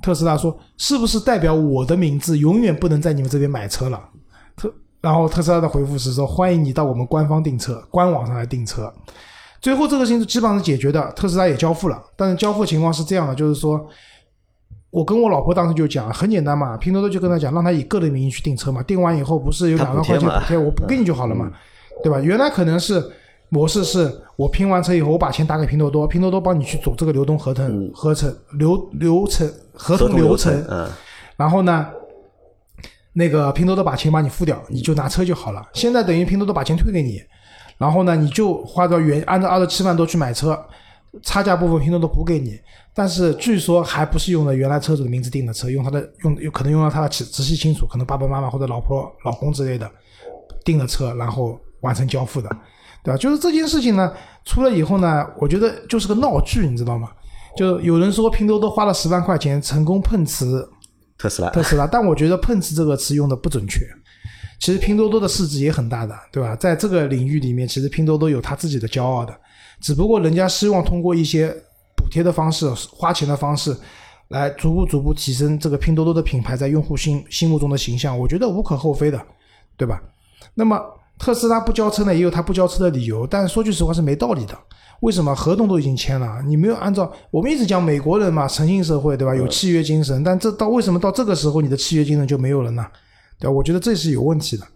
[0.00, 4.00] 特斯拉说，是不是代表我的名字永远不能在你们这边买车了？
[4.56, 8.90] 特然后特斯拉的回复是说，欢迎你到我们官方订车官网上来订车。
[9.60, 13.86] 最后这个事情基本上是解决的，特斯拉也交付了，但是交付情况是这样的，就是说。
[14.90, 21.50] 我跟我老婆当时就讲，很简单嘛，拼多多就跟他讲，让他以个人名义去订车嘛，订完以后不是有两万块钱补贴，我补给你就好了嘛，
[22.02, 22.18] 对吧？
[22.20, 23.04] 原来可能是
[23.48, 30.64] 模式是我拼完车以后，我把钱打给拼多多，拼多多帮你去走这个流动合同合成流流程合同流程，
[31.36, 31.86] 然后呢，
[33.12, 35.62] 那个拼多多把钱把你付掉，你就拿车就好了。
[35.74, 37.20] 现在等于拼多多把钱退给你，
[37.76, 40.58] 然后呢，你就花到原按照二十七万多去买车，
[41.22, 42.58] 差价部分拼多多补给你。
[42.94, 49.90] 但是据说还不是用的原来车主的名字订的车，用他的用有可能用到他的直直系亲属，可能爸爸妈妈或者老婆老公之类的
[50.64, 52.48] 订的车，然后完成交付的，
[53.04, 53.18] 对吧？
[53.18, 54.12] 就是这件事情呢，
[54.44, 57.10] 出了以后呢，我觉得就是个闹剧，你知道吗？
[57.56, 60.68] 就有人说拼多多花了十万块钱成功碰瓷
[61.18, 63.80] 特斯拉，特斯拉，但我觉得碰瓷这个词用的不准确。
[64.58, 66.56] 其实拼多多的市值也很大的，对吧？
[66.56, 69.38] 在这个领域里面，其实拼多多有他自己的骄傲的，
[69.86, 71.54] 只不过人家希望通过一些。
[71.98, 73.74] 补贴的方式、花钱的方式，
[74.28, 79.20] 来逐步逐步提升这个拼多多的品牌在用户心心目中的形象，我觉得无可厚非的，
[79.78, 80.00] 对吧？
[80.54, 80.78] 那么
[81.18, 84.56] 特斯拉不交车呢，也有他不交车的理由，但说句实话是没道理的。
[85.00, 89.34] 为什么合同都已经签了，你没有按照我们一直讲美国人嘛，诚信社会，对吧？
[89.34, 92.86] 有契约精神，但这到为什么到这个时候你的契约精神就没有了呢？
[93.40, 93.50] 对吧？
[93.50, 94.66] 我觉得这是有问题的，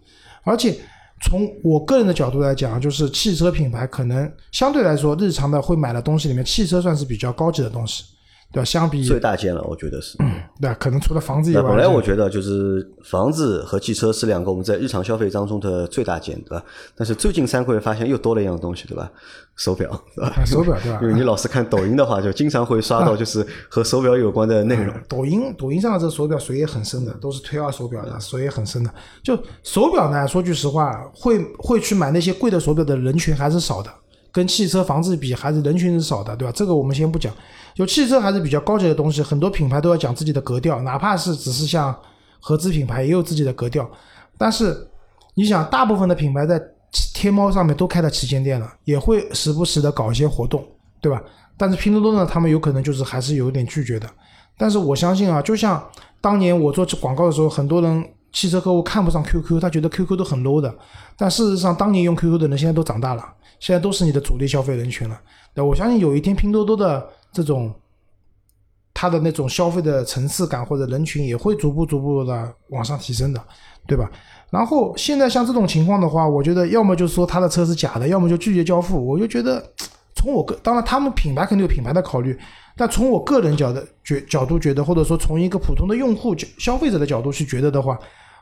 [0.42, 0.74] 而且。
[1.20, 8.04] 从我个人的角度来讲，就是汽车品牌可能相对来说，日常的会买的东西里面，汽车算是比较高级的东西，
[8.52, 8.64] 对吧？
[8.64, 10.18] 相比最大件了，我觉得是。
[10.60, 16.64] 对，可能除了房子以外，本来我觉得就是房子和汽车是两个我们在日常消费当中的最大件，对吧？
[16.94, 19.10] 但是最近三个月发现又多了一样东西，对吧？
[19.56, 20.44] 手表，对吧？
[20.44, 20.98] 手表，对吧？
[21.02, 24.94] 因为你老是看抖音的话，就经常会刷到就是和手表有关的内容。
[25.08, 28.92] 抖音，抖音上的这手表水也很深的，都是推二手表的，水也很深的。
[29.22, 33.90] 就手表呢，说句实话，会会去买那些贵的手表的人群还是少的，
[34.32, 36.52] 跟汽车、房子比，还是人群是少的，对吧？
[36.54, 37.32] 这个我们先不讲。
[37.74, 41.94] 就汽车还是比较高级的东西，很多品牌都要讲自己的格调，哪怕是只是像
[42.40, 43.88] 合资品牌也有自己的格调。
[44.36, 44.88] 但是
[45.34, 46.60] 你想，大部分的品牌在
[47.14, 50.66] 天猫上面都开了旗舰店了，也会时不时的搞一些活动，
[51.00, 51.22] 对吧？
[51.56, 54.08] 但是拼多多呢，他们有可能就是还是有点拒绝的。
[54.58, 55.82] 但是我相信啊，就像
[56.20, 60.74] 当年我做广告的时候，很多人汽车客户看不上 QQ，他觉得 QQ 都很 low 的。
[61.16, 63.24] 但事实上，当年用 QQ 的人现在都长大了，
[63.60, 65.20] 现在都是你的主力消费人群了。
[65.54, 67.72] 那我相信有一天拼多多的这种
[68.92, 73.40] 它的那种消费的层次感或者人群也会逐步逐步的往上提升的，
[73.86, 74.10] 对吧？
[74.50, 79.06] 然后现在像这种情况的话，我觉得要么就是说他的车是假的，要么就拒绝交付。
[79.06, 79.62] 我就觉得，
[80.16, 82.36] 从我个当然他们品牌肯定有品牌的考虑，
[82.76, 87.98] 但从我个人角的角角度觉得，或者说从一个普通的用户消费者的角度去觉得的话，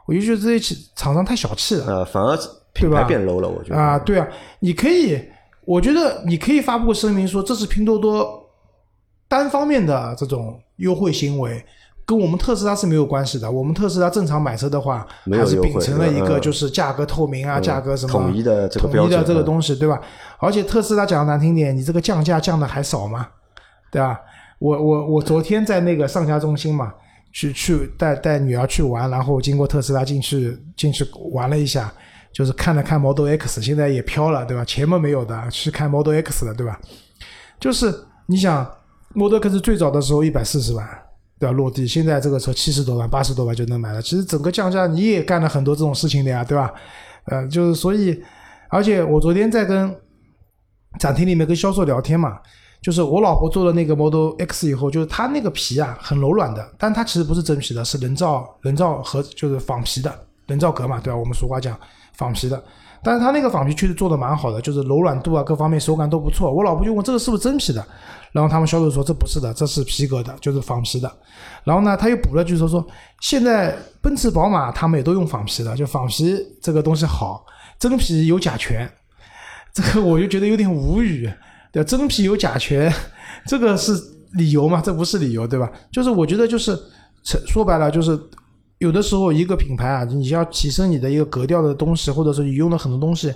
[0.07, 1.87] 我就觉得这些厂商太小气了。
[1.87, 2.37] 呃，反而
[2.72, 3.76] 品牌变 low 了，我觉得。
[3.76, 4.26] 啊，对啊，
[4.61, 5.20] 你可以，
[5.64, 8.42] 我觉得你可以发布声明说这是拼多多
[9.28, 11.64] 单方面的这种优惠行为。
[12.07, 13.50] 跟我们特斯拉是没有关系的。
[13.50, 20.00] 我们特斯拉正常买车的话，还是秉承了一个就是价格透明啊，价格什么统一的这个统一的这个东西，对吧？
[20.38, 23.28] 而且特斯拉讲的难听点，你这个降价降的还少吗？
[23.92, 24.18] 对吧？
[24.59, 26.94] 我我我昨天在那个上家中心嘛，
[27.31, 31.92] 去去带带女儿去玩，然后经过特斯拉进去进去玩了一下，
[32.38, 34.64] 就是看了看 Model X，现在也飘了，对吧？
[34.64, 36.79] 前面没有的，去看 Model X 的，对吧？
[37.59, 37.92] 就是
[38.27, 38.64] 你想
[39.14, 40.87] Model X 最早的时候一百四十万。
[41.40, 41.53] 对吧？
[41.53, 44.03] 落地现在这个车七十多万、八十多万就能买了。
[44.03, 46.74] 其实整个降价你也干了很多这种事情的呀，对吧？
[47.27, 48.20] 呃，就是所以，
[48.68, 49.96] 而且我昨天在跟
[50.98, 52.40] 展厅里面跟销售聊天嘛，
[52.83, 60.12] 就是我老婆做了那个 Model X 以后，就是它那个皮啊很柔软的，但它其实不是真皮的，是人造人造和就是仿皮的
[60.48, 61.16] 人造革嘛，对吧？
[61.16, 61.79] 我们俗话讲
[62.18, 62.62] 仿皮的。
[63.00, 66.52] 但是它那个仿皮确实做的蛮好的，就是柔软度啊各方面手感都不错。
[66.52, 67.87] 我老婆就问这个是不是真皮的，
[68.33, 71.09] 然后他们销售说这不是的，这是皮革的，就是仿皮的。
[71.62, 72.85] 然后呢，他又补了句说说
[73.20, 77.44] 现在奔驰宝马他们也都用仿皮的，就仿皮这个东西好，
[77.78, 78.90] 真皮有甲醛。
[79.72, 81.33] 这个我就觉得有点无语，
[81.70, 82.92] 对真皮有甲醛，
[83.46, 83.92] 这个是
[84.33, 84.83] 理由吗？
[84.85, 85.70] 这不是理由，对吧？
[85.92, 86.76] 就是我觉得就是
[87.22, 88.18] 说白了就是。
[88.78, 93.34] 有的时候，一个品牌啊，你要提升你的一个格调的东西，或者说你用了很多东西，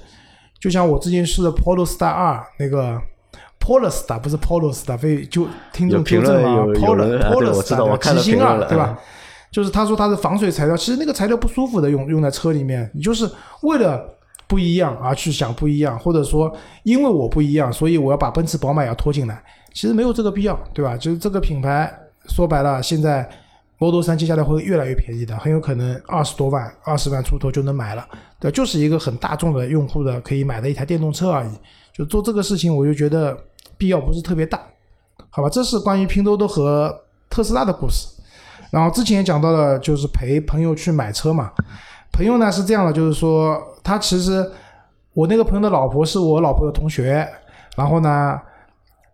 [0.61, 2.96] 就像我之前试的 Polo Star 二那个
[3.59, 8.96] Polestar 不是 Polo Star，被就听众纠正嘛，Polestar 极星二对吧？
[9.50, 13.28] 就是他说它是防水材料，其实那个材料不舒服的，用用在车里面，你就是
[13.62, 14.00] 为了
[14.46, 19.42] 不一样而去想不一样，或者说因为我不一样，所以我要把奔驰、宝马要拖进来，
[19.74, 20.96] 其实没有这个必要，对吧？
[20.96, 21.92] 就是这个品牌
[22.28, 23.28] 说白了，现在。
[23.83, 31.51] Model 3接下来会越来越便宜的，很有可能二十多万、二十万出头就能买了，对，就是一个很大众的用户的可以买的一台电动车而已。
[31.92, 33.37] 就做这个事情，我就觉得
[33.77, 34.61] 必要不是特别大，
[35.31, 35.49] 好吧？
[35.49, 36.97] 这是关于拼多多和
[37.29, 38.07] 特斯拉的故事。
[38.71, 41.51] 然后之前讲到了，就是陪朋友去买车嘛。
[42.12, 44.49] 朋友呢是这样的，就是说他其实
[45.12, 47.29] 我那个朋友的老婆是我老婆的同学，
[47.77, 48.40] 然后呢，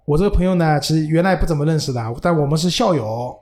[0.04, 3.34] 我这个朋友呢其实原来不怎么认识的，但我们是校友。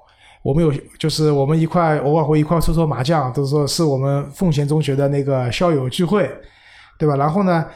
[0.47, 6.31] 我们有就是我们一块偶尔会一块搓搓麻将，都说是我们奉贤中学的那个校友聚会，
[7.01, 7.17] 对吧？
[7.17, 7.67] 然后呢，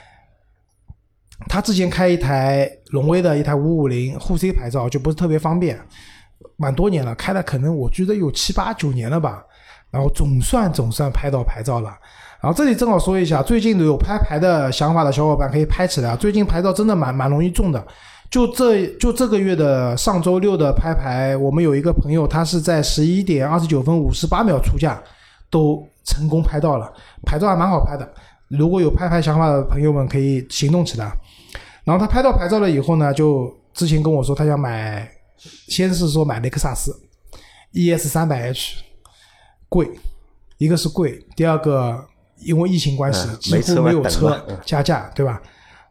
[1.48, 5.80] 他之前开一台荣威的一台五五零沪 C 牌照，就不是特别方便，
[6.56, 9.42] 蛮多年了，开了可能我觉得有七八九年了吧，
[9.90, 11.90] 然后总算总算拍到牌照了。
[12.40, 16.16] 然后这里正好说一下，最近有拍牌的想法的小伙伴可以拍起来啊！
[16.16, 17.84] 最近牌照真的蛮蛮容易中的，
[18.30, 25.02] 就这就这个月的上周六的拍牌，我们有一个朋友，他是在十一点二十九分五十八秒出价，
[25.50, 26.92] 都成功拍到了，
[27.26, 28.08] 牌照还蛮好拍的。
[28.48, 31.12] 如果有拍牌想法的朋友们，可以行动起来。
[31.84, 35.10] 然后他拍到牌照了以后呢，就之前跟我说他想买，
[35.66, 36.94] 先是说买雷克萨斯
[37.72, 38.76] ES 三百 H，
[39.68, 39.90] 贵，
[40.58, 42.06] 一个是贵，第二个。
[42.42, 45.38] 因为疫情关系，几乎没有车加价，对吧？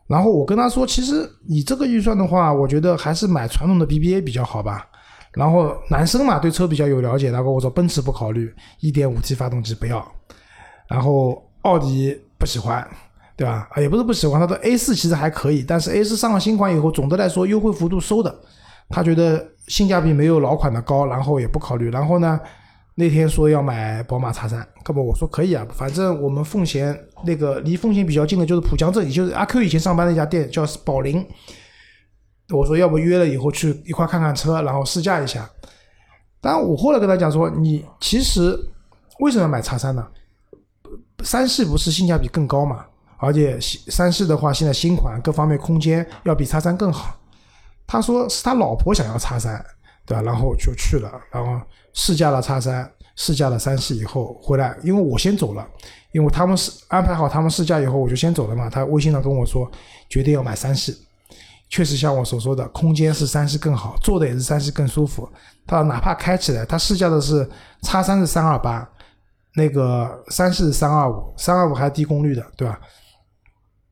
[0.09, 4.87] 然后我跟他说，其实你这个预算的话，我觉得还是买传统的 BBA 比较好吧。
[5.33, 10.03] 然后男生嘛，对车比较有了解，然后我说奔驰不考虑，1.5T 发动机不要。
[10.87, 12.85] 然后奥迪不喜欢，
[13.37, 13.69] 对吧？
[13.77, 18.35] 也不是不喜欢，他说 A4 其实还可以，但是 A4 上了新款以后，总的来说优惠幅度收的，
[18.89, 21.91] 他觉得性价比没有老款的高，然后也不考虑。
[21.91, 22.39] 然后呢？
[22.99, 31.25] 那天说要买宝马叉三，那么我说可以啊，反正我们奉贤那个离奉贤比较近的，就是浦江镇，也就是阿 Q 以前上班那家店，叫宝林。
[32.49, 35.49] 我说要不约了以后去一块看看车，然后试驾一下。
[36.41, 38.53] 但我后来跟他讲说，你其实
[39.21, 40.05] 为什么要买叉三呢？
[41.23, 42.85] 三系不是性价比更高嘛？
[43.19, 47.15] 而且三系的话，现在新款各方面空间要比叉三更好。
[47.87, 49.65] 他说是他老婆想要叉三。
[50.09, 50.23] 对吧？
[50.23, 51.61] 然后就去了，然后
[51.93, 55.67] 试驾了叉三，试驾了三系以后回来，因为我先走了，
[56.11, 58.67] 因为他们是安排好他们试驾以后我就先走了嘛。
[58.67, 59.69] 他微信上跟我说，
[60.09, 60.97] 决定要买三系，
[61.69, 65.29] 确实像我所说的，空间是三系更好，坐的也是三系更舒服。
[65.67, 67.47] 他哪怕开起来，他试驾的是
[67.83, 68.89] 叉三是三二八，
[69.53, 72.79] 那个三系是三二五，三二五还低功率的，对吧？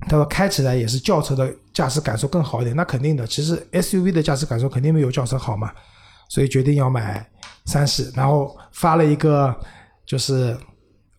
[0.08, 3.26] 他说开起来也是轿车的驾驶感受更好一点，那肯定的。
[3.28, 5.72] 其实 SUV 的驾驶感受肯定没有轿车好嘛。
[6.28, 7.26] 所以决定要买
[7.66, 9.56] 三系，然后发了一个
[10.06, 10.56] 就是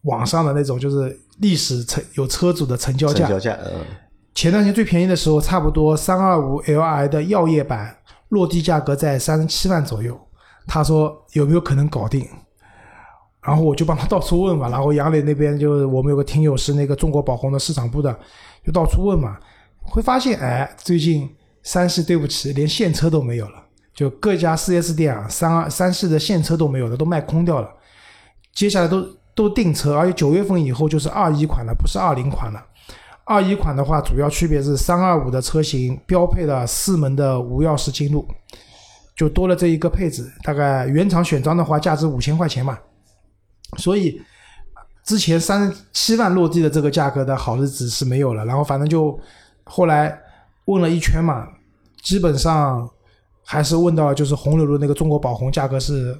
[0.02, 3.26] 网上的那种就是历史成有车主的成交价。
[3.26, 3.84] 成交价，嗯。
[4.34, 7.96] 前段时间最便宜的时候，差不多三二五 Li 的药业版
[8.28, 10.16] 落地价格在三十七万左右。
[10.66, 12.24] 他说有没有可能搞定？
[13.42, 14.68] 然后我就帮他到处问嘛。
[14.68, 18.16] 然后杨磊那边就是我们有个听友是那个中国宝宏的市场部的，
[18.64, 19.36] 就到处问嘛，
[19.80, 21.28] 会发现哎，最近
[21.62, 23.64] 三系对不起，连现车都没有了。
[23.98, 27.68] 就各家 4S 店啊，三二三系的现车都没有了，都卖空掉了。
[28.54, 32.64] 接下来都都订车，而且九月份以后就是二一款了，不是二零款了。
[33.24, 38.24] 二一款的话，主要区别是三二五的车型标配了四门的无钥匙进入，
[39.16, 40.30] 就多了这一个配置。
[40.44, 42.78] 大概原厂选装的话，价值五千块钱嘛。
[43.78, 44.22] 所以
[45.02, 48.44] 之前三七万落地的这个价格的好日子是没有了。
[48.44, 49.18] 然后反正就
[49.64, 50.16] 后来
[50.66, 51.48] 问了一圈嘛，
[52.00, 52.88] 基本上。
[53.50, 56.14] 还是问到就是红柳的那个中国宝红价格是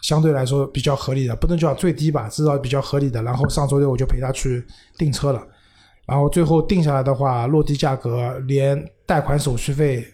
[0.00, 3.20] 相对来说比较合理的，不能叫最低吧，至少比较合理的。
[3.20, 4.64] 然后上周六我就陪他去
[4.96, 5.42] 订车了，
[6.06, 10.06] 然后最后定下来的话，落地价格连贷款手续费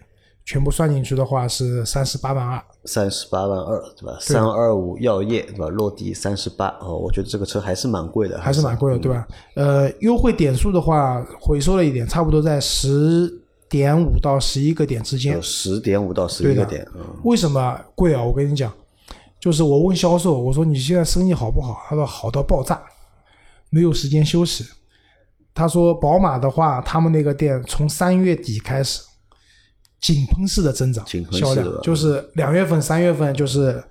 [0.47, 2.65] 全部算进去的话是三十八万二。
[2.87, 4.17] 三十八万二，对吧？
[4.19, 5.69] 三二五药业，对吧？
[5.69, 9.29] 落地三十八，哦，我觉得这个车还是蛮贵的，还是蛮贵的，对吧？
[9.55, 13.42] 呃，优惠点数的话回收了一点，差不多在十。
[13.73, 16.87] 点五到十一个点之间，十点五到十一个点，
[17.25, 18.23] 为什么贵啊？
[18.23, 18.71] 我跟你讲，
[19.41, 21.83] 就是我问销售，我说你现在生意好不好？
[21.89, 22.83] 他说好到爆炸，
[23.71, 24.63] 没有时间休息。
[25.55, 29.01] 他说宝马的话，他们那个店从三月底开始
[30.03, 33.83] 井喷式的增长销量，就是两月份、三月份就是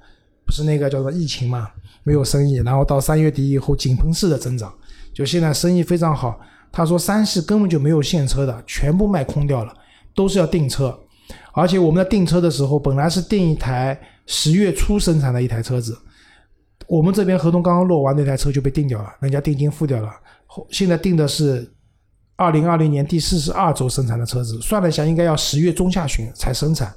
[0.46, 1.72] 不是那个叫做疫情嘛，
[2.04, 4.72] 没有生意，然后到三月底以后井喷式的增长，
[5.12, 6.40] 就现在生意非常好。
[6.72, 9.74] 他说三系根本就没有现车的，全部卖空掉了，
[10.16, 10.98] 都是要订车。
[11.54, 15.98] 而且我们在订车的时候，本来是订一台十月初生产的一台车子，
[16.88, 20.10] 我们这边合同刚刚落完，那台车就被订掉了，人家定金付掉了。
[20.70, 21.70] 现在订的是
[22.38, 26.94] 二零二零年第四十二周生产的车子，算了一下，应该要十月中下旬才生产，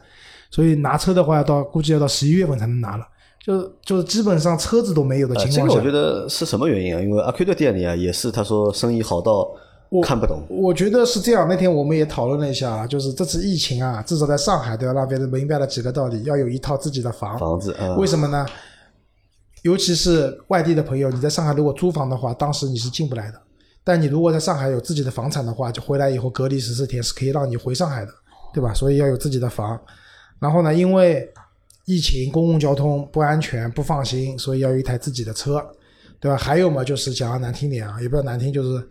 [0.50, 3.04] 所以拿车的话要到估计要到十一月份才能拿了。
[3.44, 7.02] 就就是基本上车子都没有的情况下，这个我觉得是什么原因啊？
[7.02, 9.46] 因为阿 Q 的店里啊，也是他说生意好到
[10.02, 10.42] 看不懂。
[10.48, 11.46] 我觉得是这样。
[11.46, 17.38] 那天我们也讨论了一下，就是这次疫情啊，至少在上海都要让别人明白了几个道理：要有一套自己的房。
[17.38, 18.46] 房子，为什么呢？
[19.60, 23.38] 尤其是外地的朋友，你在上海如果租房的话，当时你是进不来的。
[23.84, 28.10] 但你如果在上海有自己的房产的话，就回来以后隔离十四天是可以让你回上海的，
[28.54, 28.72] 对吧？
[28.72, 29.78] 所以要有自己的房。
[30.40, 31.30] 然后呢，因为
[31.84, 35.62] 疫情、公共交通不安全、不放心，所以要有一台自己的车，
[36.18, 36.36] 对吧？
[36.36, 38.88] 还有嘛，就是讲的难听点啊，也不要难听，就是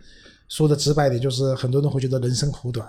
[0.48, 2.86] 说的直白点，就是很多人会觉得人生苦短，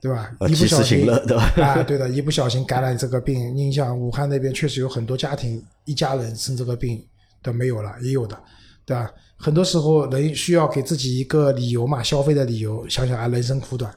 [0.00, 0.34] 对吧？
[0.40, 1.52] 呃一不小心对吧？
[1.62, 7.00] 啊，对的，一不小心感染这个病，你想武汉那边确实有很多家庭一家人生这个病
[7.42, 8.36] 的没有了，也有的，
[8.84, 9.12] 对吧？
[9.36, 13.94] 很多时候人需要给自己一个理由嘛，消费的理由，想想啊，人生苦短，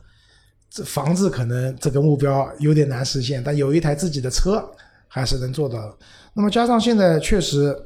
[0.69, 4.63] 这房子可能这个目标有点难实现，但有一台自己的车
[5.07, 5.93] 还是能做到的。
[6.33, 7.77] 那么加上现在确实，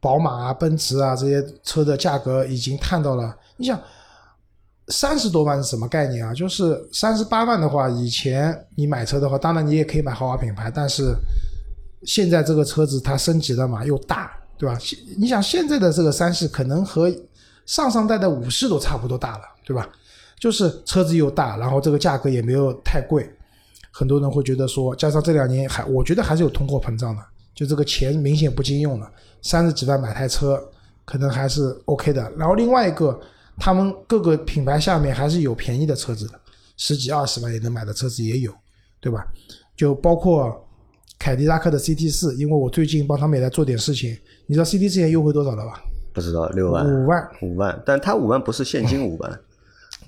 [0.00, 3.80] 宝马啊、奔驰啊这些车的价格已经探到了，你想。
[4.92, 6.34] 三十多万是什么概念啊？
[6.34, 11.14] 就是三十八万的话，以前你买车的话，当然你也可以买豪华品牌，但是
[12.02, 14.76] 现在这个车子它升级了嘛，又大，对吧？
[15.16, 17.08] 你想现在的这个三系可能和
[17.66, 19.88] 上上代的五系都差不多大了，对吧？
[20.40, 23.32] 就是车子又大，然后这个价格也没有太贵，
[24.00, 27.22] 很多人会觉得说，加上这两年还我觉得还是有通货膨胀的，
[27.54, 30.58] 就这个钱明显不经用了，三十几万买台车
[31.04, 32.32] 可能还是 OK 的。
[32.34, 33.20] 然后另外一个，
[33.58, 36.40] 他们各个品牌下面还是有便宜的车子的，
[36.78, 38.50] 十几二十万也能买的车子也有，
[39.02, 39.22] 对吧？
[39.76, 40.66] 就包括
[41.18, 45.84] 凯迪拉克的 CT 四，因为我最近帮他们也在做点事情，你知道 CT 四现在优惠多少了吧？
[46.14, 47.28] 不知道六万五万。
[47.42, 49.40] 五万，但它五万不是现金五万，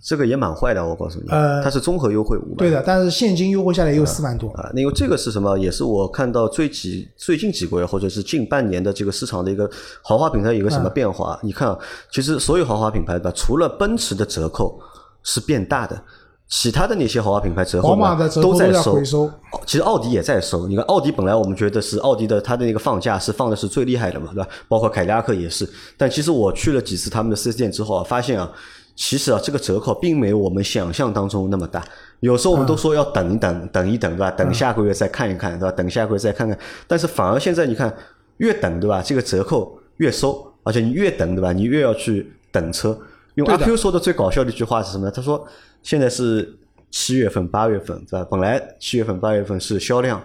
[0.03, 2.57] 这个也蛮坏的，我告诉你，呃它是综合优惠五万。
[2.57, 4.51] 对的，但是现金优惠下来也有四万多。
[4.55, 5.57] 啊，因为这个是什么？
[5.57, 9.71] 也是我看到最几最近几个月或者是近半年的这个市场的一个
[10.03, 11.39] 豪华品牌有一个什么变化？
[11.43, 11.79] 你看啊，
[12.11, 14.77] 其实所有豪华品牌吧，除了奔驰的折扣
[15.23, 16.03] 是变大的，
[16.49, 19.01] 其他的那些豪华品牌折扣的都在收
[19.65, 24.49] 其实奥迪也在收，你看奥迪本来我们觉得是奥迪的它的那个放价是放的是最厉害的嘛，对吧？
[24.67, 28.51] 包括凯迪拉克也是，但其实我去了几次他们的四 S 店之后啊，发现啊，
[28.95, 31.83] 其实啊这个折扣并没有我们想象当中那么大。
[32.21, 34.31] 有时候我们都说要等一等，等一等，对吧？
[34.31, 35.73] 等下个月再看一看，对吧？
[35.73, 36.57] 等下个月再看看。
[36.87, 37.93] 但是反而现在你看，
[38.37, 39.03] 越等，对吧？
[39.03, 41.53] 这个折扣越收，而且你越等，对吧？
[41.53, 42.97] 你越要去等车。
[43.35, 45.11] 用阿 Q 说的最搞笑的一句话是什么呢？
[45.11, 45.45] 他说
[45.83, 46.57] 现在是
[46.91, 48.29] 七月份、八月份，对吧？
[48.31, 50.23] 本来七月份、八月份是销量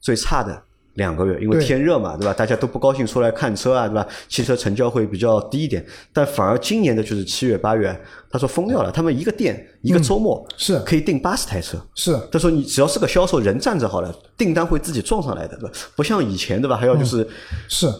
[0.00, 0.62] 最差的
[0.96, 2.34] 两个月，因为天热嘛，对吧？
[2.34, 4.06] 大家都不高兴出来看车啊，对吧？
[4.28, 7.98] 汽车成交会比较低一点，但反而今年的就是七月、八月，
[8.30, 11.78] 他说疯掉了，他们一个店一个周末嗯是可以订八十台车。
[11.94, 15.74] 是他说：“你只要是个销售，人站着好了，订单会自己撞上来的，对吧？
[15.94, 16.76] 不像以前，对吧？
[16.76, 17.28] 还要就是
[17.68, 17.92] 是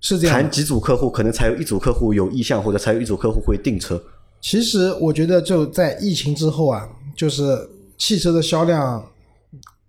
[0.00, 0.50] 是这样谈。
[0.50, 4.02] 几组客户，可能才有一组客户有意向，或者才有一组客户会订车。
[4.40, 7.56] 其实我觉得就在疫情之后啊，就是
[7.96, 9.02] 汽车的销量，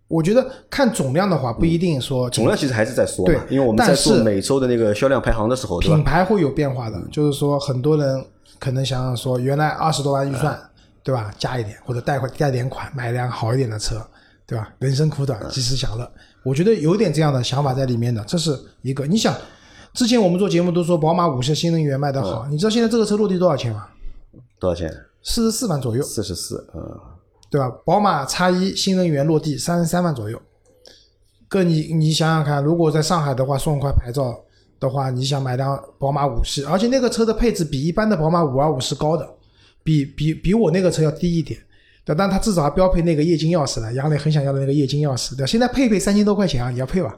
[0.07, 6.03] 我觉得看总量的话，不一定说总量其实还是在缩嘛，对因为我们在做每周的那个销量排行的时候，品？
[6.03, 8.25] 牌会有变化的，就是说很多人
[8.59, 10.59] 可能想想说，原来二十多万预算，
[11.03, 11.33] 对吧？
[11.39, 13.95] 加一点或者贷款贷点款买一辆好一点的车，
[14.45, 14.69] 对吧？
[14.77, 16.11] 人生苦短，及时享乐，
[16.43, 19.07] 我觉得有点这样的想法在里面的，这是一个。
[19.07, 19.35] 你想，
[19.93, 23.87] 之前我们做节目都说宝马五系新能源卖得好，你知道现在这个车落地多少钱吗？
[24.59, 24.93] 多少钱？
[25.23, 26.81] 四十四万左右，四十四，嗯，
[27.55, 27.69] 对吧？
[27.85, 30.37] 宝马叉一新能源落地三十三万左右，
[31.47, 34.37] 哥你你想想看，如果在上海的话送一块牌照
[34.77, 39.25] 的话，你想买辆宝马五系，而且那个车的配置比一般的宝马五二五是高的，
[39.85, 41.57] 比比比我那个车要低一点，
[42.03, 47.17] 对，但它至少还标配那个液晶钥匙了，杨磊很想要的那个液晶钥匙，对，现在配配三千多块钱啊，你要配吧？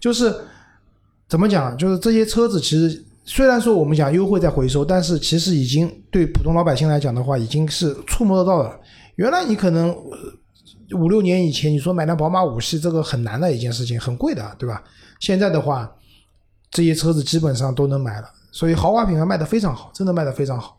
[0.00, 0.34] 就是
[1.28, 8.78] 怎么讲，就是这些车子其实虽然说我们讲优惠在回收，但是其实已经对普通老百姓来讲的话，已经是触摸得到了。
[9.16, 9.96] 原来你可能
[10.92, 14.82] 五六年以前，你说买辆宝马五系这个很难的一件事情，很贵的，对吧？
[15.20, 15.90] 现在的话，
[16.70, 20.76] 这些车子基本上都能买了，所以豪华品牌卖得非常好，真的卖得非常好。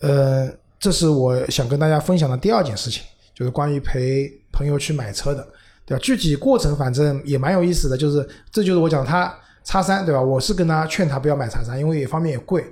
[0.00, 0.50] 呃，
[0.80, 3.04] 这是我想跟大家分享的第二件事情，
[3.34, 5.46] 就是关于陪朋友去买车的，
[5.86, 6.00] 对吧？
[6.02, 9.32] 具体过程反正也蛮有意思的，就是这就是我讲他
[9.68, 10.22] 叉三，对吧？
[10.22, 12.64] 我是跟他劝他不要买叉三，因为一方面也贵，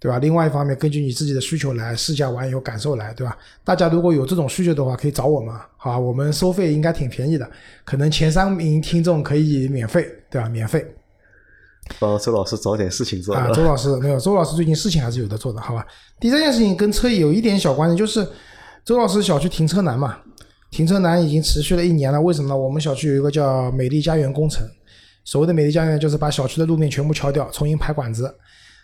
[0.00, 0.18] 对吧？
[0.18, 3.36] 另外一方面，根据你自己的需求来试驾完以后感受来，对吧？
[3.62, 5.98] 大家如果有这种需求的话，可以找我们，好吧？
[5.98, 7.46] 我们收费应该挺便宜的，
[7.84, 10.48] 可能前三名听众可以免费，对吧？
[10.48, 10.82] 免费。
[11.98, 13.34] 帮周老师找点事情做。
[13.34, 15.86] 啊，周老师没有，周老师最近事情还是有的做的，好吧？
[16.18, 18.26] 第三件事情跟车有一点小关系，就是
[18.86, 20.16] 周老师小区停车难嘛，
[20.70, 22.18] 停车难已经持续了一年了。
[22.18, 22.56] 为什么呢？
[22.56, 24.66] 我们小区有一个叫美丽家园工程，
[25.28, 28.34] 所谓的美丽家园就是把小区的路面全部敲掉，重新排管子，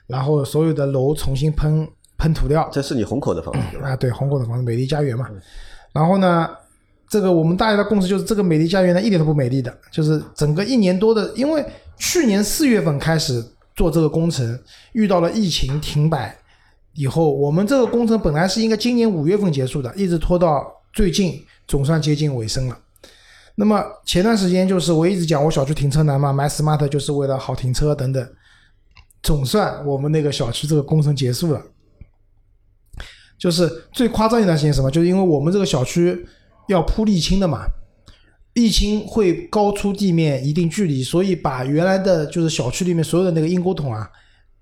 [0.07, 1.89] 然后所有的楼重新喷
[2.19, 3.79] 喷涂料，这是你虹口的房子？
[3.79, 5.27] 啊，对，虹口的房子美丽家园嘛。
[5.95, 6.51] 然后呢，
[7.09, 11.65] 这个我们大家的共识就是，这个美丽家园呢一点都不美丽的，就是整个一年多的，因为
[11.97, 13.43] 去年四月份开始
[13.75, 14.61] 做这个工程，
[14.93, 16.37] 遇到了疫情停摆
[16.93, 22.79] 以后，我们这个工程本来是应该今年五月份结束的，一直拖到最近，总算接近尾声了。
[23.57, 28.29] 那么前段时间就是我一直讲我小区停车难嘛，买 smart 就是为了好停车等等。
[29.23, 31.63] 总算我们那个小区这个工程结束了，
[33.39, 34.91] 就是最夸张一段时间什么？
[34.91, 36.27] 就是因为我们这个小区
[36.69, 37.65] 要铺沥青的嘛，
[38.55, 44.11] 沥青会高出地面一定距离，所以把原来的就是小区里面所有的那个阴沟桶啊，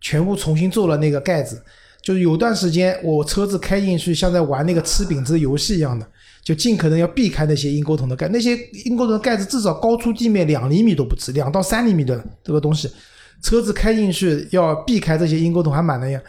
[0.00, 1.60] 全部重新做了那个盖子。
[2.00, 6.06] 就是有段时间我车子开进去，像在玩那个吃饼子游戏一样的。
[6.42, 12.90] 就尽可能要避开那些阴沟桶的盖，那些阴沟桶的盖子至少高出地面两厘米都不止，两到三厘米的这个东西，
[13.42, 16.20] 车子开进去要避开这些阴沟桶还蛮难呀。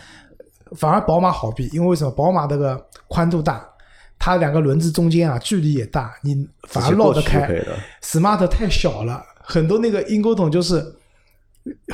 [0.77, 2.11] 反而宝马好避，因为为什么？
[2.11, 3.63] 宝马这个宽度大，
[4.19, 7.47] 它两个轮子中间啊距离也大，你反而绕得开。
[8.01, 10.83] Smart 太小了，很多那个阴沟桶就是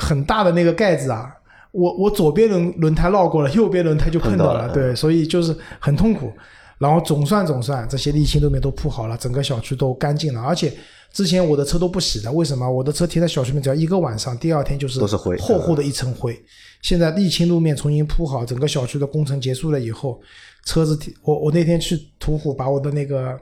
[0.00, 1.30] 很大的那个盖子啊，
[1.72, 6.32] 我我左边轮轮胎绕过了，右边轮胎就碰到了，对，所以就是很痛苦。
[6.80, 10.40] 然后总算总算这些沥青路面都铺好了，整个小区都干净了。
[10.40, 10.72] 而且
[11.12, 12.66] 之前我的车都不洗的，为什么？
[12.66, 16.42] 我的车停在小区里面，只要一个晚上，第二天就是都是灰，厚厚的一层灰。
[16.80, 20.18] 现在沥青路面重新铺好，整个小区的工程结束了以后，
[20.64, 23.38] 车子我我那天去途虎把我的那个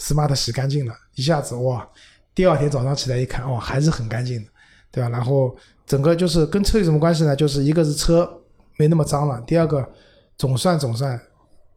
[0.00, 1.86] smart 洗干净了，一下子哇，
[2.34, 4.48] 第二天早上起来一看，哦，还是很干净的，
[4.90, 5.10] 对吧？
[5.10, 5.54] 然后
[5.86, 7.36] 整个就是跟车有什么关系呢？
[7.36, 8.26] 就是一个是车
[8.78, 9.86] 没那么脏了，第二个
[10.38, 11.20] 总算总算。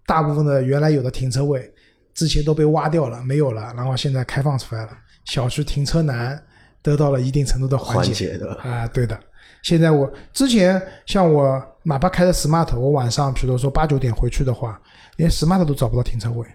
[0.05, 1.73] 大部分的原来有的停车位，
[2.13, 4.91] 之前都被挖掉了，没有了，然后现在开放出来了，
[5.25, 6.39] 小区停车难
[6.81, 9.19] 得到了一定程度的缓解的啊，对的。
[9.63, 14.79] 现在我之前像我哪怕开的 smart，我晚上比如说八九点回去的话，
[15.17, 16.47] 连 smart 都找不到停车位，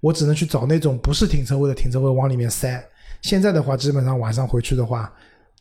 [0.00, 2.84] 我只能去找那种不是停车位的停车位往里面塞。
[3.22, 5.10] 现在的话，基本上晚上回去的话，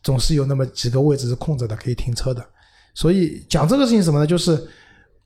[0.04, 2.46] 总是有那么几个位置是空着的，可以停车的。
[2.94, 4.28] 所以讲这个事情什么呢？
[4.28, 4.68] 就是。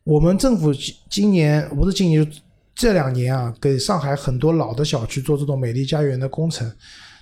[0.04, 0.72] 我们政府
[1.10, 2.28] 今年不是今年，
[2.74, 6.70] 这两年啊，给上海很多老的小区做这种美丽家园的工程。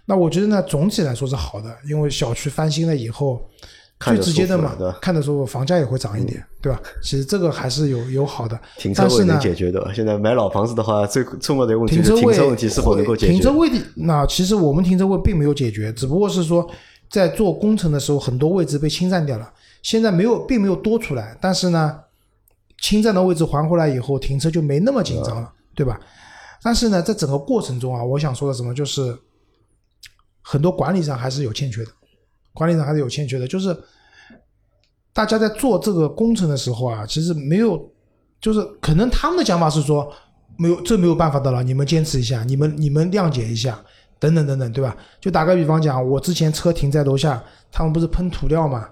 [0.05, 3.41] 那我觉得呢，总体来说是好的，因为小区翻新了以后，
[3.99, 6.81] 最直接的嘛，看的时候房价也会涨一点，对吧？
[7.03, 8.57] 其实这个还是有有好的。
[8.77, 9.93] 停车位能解决的。
[9.93, 13.33] 现在买老房子的话，最重要的问题是停车问题是否能够解决？
[13.33, 16.65] 停车位的那其实我们停车位并没有解决，只不过是说
[17.11, 19.51] 在做工程的时候，很多位置被侵占掉了，
[19.83, 21.99] 现在没有，并没有多出来，但是呢。
[22.81, 25.99] 侵占的位置还回来以后，停车就没那么紧张了，对吧？
[26.61, 29.17] 但是呢，在整个过程中啊，我想说的什么，就是
[30.41, 31.91] 很多管理上还是有欠缺的，
[32.53, 33.47] 管理上还是有欠缺的。
[33.47, 33.77] 就是
[35.13, 37.89] 大家在做这个工程的时候啊，其实没有，
[38.41, 40.11] 就是可能他们的想法是说，
[40.57, 43.79] 没有这没有办法的了，你们坚持一下，你们你们谅解一下，
[44.19, 44.95] 等等等等，对吧？
[45.21, 48.89] 就打个比方讲，我之前车停在楼下，他们不是喷涂料嘛？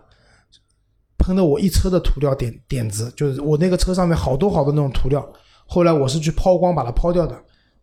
[1.17, 5.27] 喷的我一车的涂料点点子，就是我那个车上面好多好多那种涂料。
[5.65, 7.35] 后来我是去抛光把它抛掉的，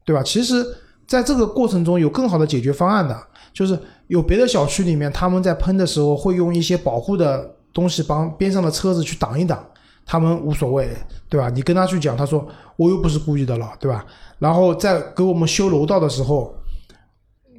[0.05, 0.22] 对吧？
[0.22, 0.64] 其实
[1.07, 3.14] 在这个过程中有更好的解决方案的，
[3.53, 9.62] 就是有别的小区里面他们在喷的时候会用一些保护的东西帮边上的车子去挡一挡，
[10.07, 10.89] 他们无所谓，
[11.28, 11.51] 对吧？
[11.51, 14.07] 你跟他去讲，他说我又不是故意的了，对吧？
[14.39, 16.55] 然后在给我们修楼道的时候，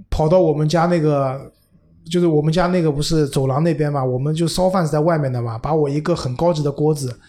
[0.10, 1.52] 跑到我们家那个。
[2.10, 7.20] 就是我们家那个不是走廊那边嘛，我们就烧饭是在外面的嘛，把我一个很高级的锅子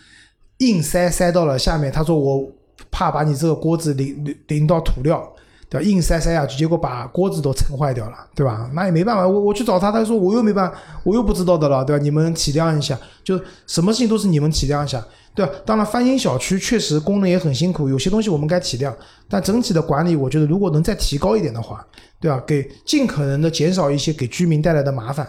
[0.58, 1.90] 硬塞塞到了下面。
[1.90, 2.46] 他说我
[2.90, 5.26] 怕把你这个锅子淋淋淋到涂料，
[5.68, 5.86] 对吧？
[5.86, 8.70] 硬塞塞下去，结果把锅子都撑坏掉了，对吧？
[8.74, 12.02] 那也没办法，我我去找他，他说我又没办法，我又不知道的了，对吧？
[12.02, 15.04] 你们体谅一下，就什么事情都是你们体谅一下，
[15.36, 15.52] 对吧？
[15.64, 18.92] 当然翻新小区确实功能也很辛苦，有些东西我们该体谅，
[19.28, 21.86] 但整体的管理，我觉得如果能再提高一点的话。
[22.18, 22.42] 对吧？
[22.46, 25.28] 给尽可能的减少一些给居民带来的麻烦，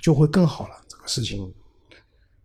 [0.00, 0.70] 就会更好了。
[0.88, 1.52] 这个事情。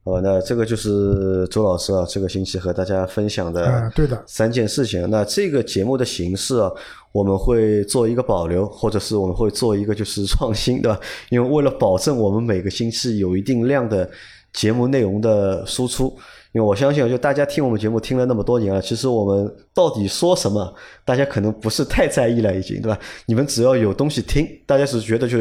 [0.04, 5.08] 哦，那这个就是周老师啊，这个星期和大家分享的，对的，三件事情。
[5.12, 6.72] 那这个节目的形式啊，
[7.12, 11.00] 我们会做一个保留，或者是我们会做一个就是创新，对吧？
[11.30, 14.10] 因为为了保证我们每个星期有一定量的
[14.54, 16.18] 节目内容的输出。
[16.58, 20.74] 因为我相信，就大家听我们节目听了那么多年了，其实我们到底说什么，
[21.06, 23.00] 大家可能不是太在意了，已经，对吧？
[23.28, 25.38] 你们只要有东西听，大家是觉得就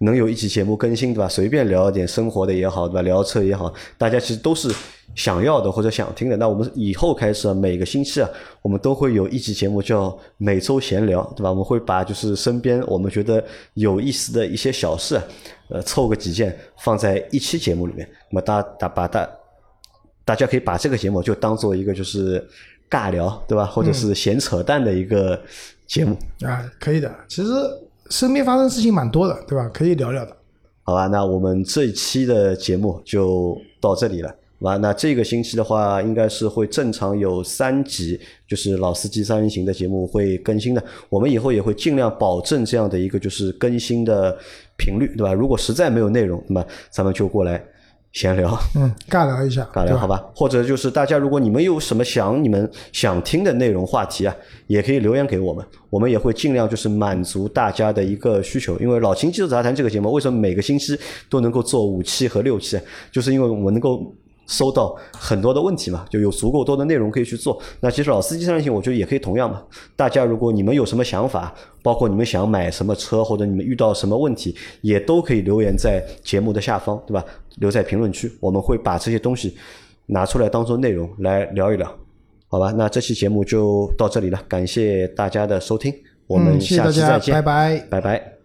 [0.00, 1.26] 能有一期节目更新，对吧？
[1.26, 3.00] 随便聊一点生活的也好，对吧？
[3.00, 4.70] 聊车也好，大家其实都是
[5.14, 6.36] 想要的或者想听的。
[6.36, 8.28] 那我们以后开始，每个星期啊，
[8.60, 11.48] 我们都会有一期节目叫每周闲聊，对吧？
[11.48, 13.42] 我们会把就是身边我们觉得
[13.72, 15.18] 有意思的一些小事，
[15.70, 19.26] 呃，凑个几件放在一期节目里面，那么大大把大。
[20.28, 22.46] 大家可以把这个节目就当做一个就是
[22.90, 23.64] 尬聊，对吧？
[23.64, 25.40] 或者是闲扯淡的一个
[25.86, 27.10] 节目啊，可以的。
[27.26, 27.50] 其实
[28.10, 29.70] 身边发生事情蛮多的，对吧？
[29.72, 30.36] 可以聊聊的。
[30.82, 34.28] 好吧，那我们这一期的节目就到这里了。
[34.60, 34.76] 好吧？
[34.76, 40.84] 那这个星期的话，应该是会正常有三集，就是老司机三人行的节目会更新的。
[41.08, 44.36] 我们以后也会尽量保证这样的一个就是更新的
[44.76, 45.32] 频率，对吧？
[45.32, 47.64] 如果实在没有内容，那么咱们就过来
[48.12, 48.58] 闲聊。
[48.74, 54.34] 嗯，尬聊一下，尬聊好吧，或者就是大家如果你们有什么想你们想听的内容话题啊，
[54.66, 58.76] 也可以留言给我们，我们也会尽量就是满足大家的一个需求。
[58.78, 60.98] 因为老秦技术杂谈这个节目为什么每个星期
[61.28, 62.80] 都能够做五期和六期，
[63.12, 64.12] 就是因为我们能够
[64.46, 67.60] 收到很多的问题嘛，就有足够多的内容可以去做。
[67.80, 69.62] 那其实老司机三人行，我觉得也可以同样嘛。
[69.94, 77.22] 大家如果你们有什么想法，包括你们想买什么车，或者你们遇到什么问题，也都可以留言在节目的下方，对吧？
[77.60, 79.56] 留在评论区，我们会把这些东西
[80.06, 81.86] 拿出来当做内容来聊一聊，
[82.48, 82.72] 好吧？
[82.76, 85.92] 那这期节目就到这里了，感谢大家的收听，
[86.26, 87.86] 我们下期再见，拜拜。
[87.90, 88.37] 拜拜。